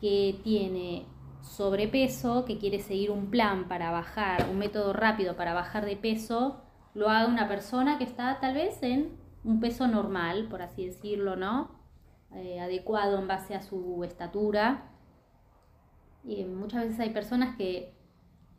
que 0.00 0.40
tiene 0.42 1.04
sobrepeso, 1.42 2.46
que 2.46 2.56
quiere 2.56 2.80
seguir 2.80 3.10
un 3.10 3.28
plan 3.28 3.68
para 3.68 3.90
bajar, 3.90 4.48
un 4.50 4.56
método 4.56 4.94
rápido 4.94 5.36
para 5.36 5.52
bajar 5.52 5.84
de 5.84 5.96
peso, 5.96 6.62
lo 6.94 7.10
haga 7.10 7.28
una 7.28 7.48
persona 7.48 7.98
que 7.98 8.04
está 8.04 8.40
tal 8.40 8.54
vez 8.54 8.82
en 8.82 9.10
un 9.44 9.60
peso 9.60 9.88
normal, 9.88 10.48
por 10.48 10.62
así 10.62 10.86
decirlo, 10.86 11.36
¿no? 11.36 11.70
Eh, 12.32 12.60
adecuado 12.60 13.18
en 13.18 13.28
base 13.28 13.54
a 13.54 13.60
su 13.60 14.02
estatura. 14.04 14.90
Y 16.24 16.46
muchas 16.46 16.84
veces 16.84 17.00
hay 17.00 17.10
personas 17.10 17.58
que 17.58 17.97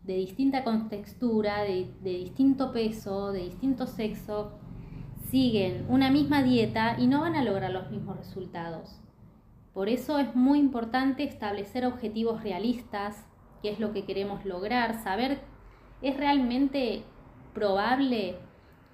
de 0.10 0.16
distinta 0.16 0.64
contextura, 0.64 1.62
de, 1.62 1.88
de 2.02 2.14
distinto 2.14 2.72
peso, 2.72 3.32
de 3.32 3.42
distinto 3.44 3.86
sexo, 3.86 4.54
siguen 5.30 5.86
una 5.88 6.10
misma 6.10 6.42
dieta 6.42 6.96
y 6.98 7.06
no 7.06 7.22
van 7.22 7.36
a 7.36 7.44
lograr 7.44 7.70
los 7.70 7.92
mismos 7.92 8.18
resultados. 8.18 9.00
Por 9.72 9.88
eso 9.88 10.18
es 10.18 10.34
muy 10.34 10.58
importante 10.58 11.24
establecer 11.24 11.86
objetivos 11.86 12.42
realistas, 12.42 13.24
qué 13.62 13.70
es 13.70 13.80
lo 13.80 13.94
que 13.94 14.04
queremos 14.04 14.46
lograr, 14.46 14.96
saber, 15.04 15.42
¿es 16.02 16.18
realmente 16.18 17.04
probable 17.54 18.40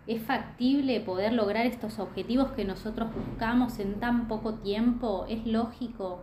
¿Es 0.08 0.22
factible 0.22 1.00
poder 1.00 1.34
lograr 1.34 1.66
estos 1.66 1.98
objetivos 1.98 2.52
que 2.52 2.64
nosotros 2.64 3.10
buscamos 3.12 3.80
en 3.80 4.00
tan 4.00 4.28
poco 4.28 4.54
tiempo? 4.54 5.26
¿Es 5.28 5.48
lógico? 5.48 6.20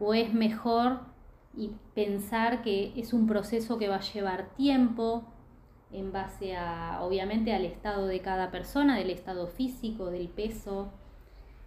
¿O 0.00 0.14
es 0.14 0.32
mejor 0.32 1.11
y 1.56 1.70
pensar 1.94 2.62
que 2.62 2.92
es 2.96 3.12
un 3.12 3.26
proceso 3.26 3.78
que 3.78 3.88
va 3.88 3.96
a 3.96 4.00
llevar 4.00 4.54
tiempo 4.56 5.24
en 5.90 6.12
base 6.12 6.56
a, 6.56 7.00
obviamente, 7.02 7.52
al 7.54 7.64
estado 7.64 8.06
de 8.06 8.20
cada 8.20 8.50
persona, 8.50 8.96
del 8.96 9.10
estado 9.10 9.46
físico, 9.46 10.10
del 10.10 10.28
peso? 10.28 10.90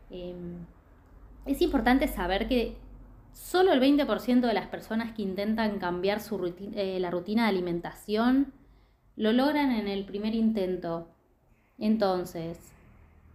Em, 0.09 0.65
es 1.45 1.61
importante 1.61 2.07
saber 2.07 2.47
que 2.47 2.77
solo 3.33 3.71
el 3.73 3.79
20% 3.79 4.47
de 4.47 4.53
las 4.53 4.67
personas 4.67 5.13
que 5.13 5.21
intentan 5.21 5.77
cambiar 5.79 6.21
su 6.21 6.53
eh, 6.75 6.99
la 6.99 7.11
rutina 7.11 7.43
de 7.43 7.49
alimentación 7.49 8.53
lo 9.15 9.31
logran 9.31 9.71
en 9.71 9.87
el 9.87 10.05
primer 10.05 10.33
intento 10.33 11.07
entonces, 11.77 12.57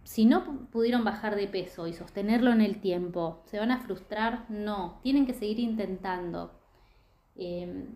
si 0.03 0.25
no 0.25 0.67
pudieron 0.71 1.03
bajar 1.03 1.35
de 1.35 1.47
peso 1.47 1.87
y 1.87 1.93
sostenerlo 1.93 2.51
en 2.51 2.61
el 2.61 2.81
tiempo, 2.81 3.41
¿se 3.45 3.59
van 3.59 3.71
a 3.71 3.79
frustrar? 3.79 4.45
No, 4.49 4.99
tienen 5.03 5.25
que 5.25 5.33
seguir 5.33 5.59
intentando. 5.59 6.51
Em, 7.35 7.87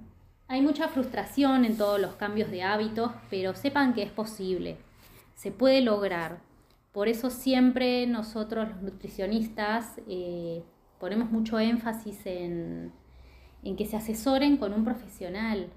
hay 0.48 0.62
mucha 0.62 0.88
frustración 0.88 1.65
en 1.65 1.78
todos 1.78 2.00
los 2.00 2.15
cambios 2.15 2.52
de 2.52 2.63
hábitos, 2.63 3.12
pero 3.30 3.56
sepan 3.56 3.94
que 3.94 4.04
es 4.04 4.12
posible, 4.12 4.78
se 5.34 5.52
puede 5.52 5.82
lograr. 5.82 6.41
Por 6.91 7.08
eso 7.08 7.30
siempre 7.30 8.08
nosotros 8.08 8.70
los 8.70 8.82
nutricionistas 8.82 10.00
eh, 10.08 10.63
ponemos 11.00 11.32
mucho 11.32 11.60
énfasis 11.60 12.26
en, 12.26 12.94
en 13.63 13.76
que 13.76 13.86
se 13.86 13.98
asesoren 13.98 14.58
con 14.58 14.74
un 14.74 14.86
profesional, 14.86 15.70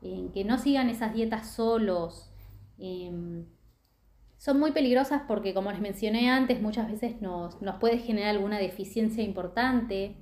en 0.00 0.30
que 0.30 0.44
no 0.44 0.56
sigan 0.58 0.88
esas 0.88 1.12
dietas 1.12 1.50
solos. 1.50 2.30
Em, 2.78 3.44
son 4.38 4.60
muy 4.60 4.70
peligrosas 4.70 5.22
porque, 5.26 5.52
como 5.52 5.70
les 5.72 5.80
mencioné 5.80 6.30
antes, 6.30 6.62
muchas 6.62 6.88
veces 6.90 7.20
nos, 7.20 7.56
puede 7.80 7.98
generar 7.98 8.30
alguna 8.30 8.58
deficiencia 8.58 9.22
importante 9.22 10.16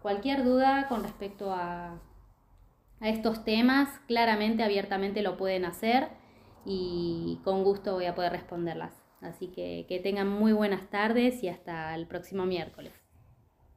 Cualquier 0.01 0.43
duda 0.43 0.87
con 0.87 1.03
respecto 1.03 1.53
a, 1.53 1.99
a 2.99 3.09
estos 3.09 3.45
temas, 3.45 3.89
claramente, 4.07 4.63
abiertamente 4.63 5.21
lo 5.21 5.37
pueden 5.37 5.65
hacer 5.65 6.07
y 6.65 7.39
con 7.43 7.63
gusto 7.63 7.93
voy 7.93 8.05
a 8.05 8.15
poder 8.15 8.31
responderlas. 8.31 9.03
Así 9.21 9.47
que 9.47 9.85
que 9.87 9.99
tengan 9.99 10.27
muy 10.27 10.53
buenas 10.53 10.89
tardes 10.89 11.43
y 11.43 11.49
hasta 11.49 11.93
el 11.95 12.07
próximo 12.07 12.45
miércoles. 12.45 13.00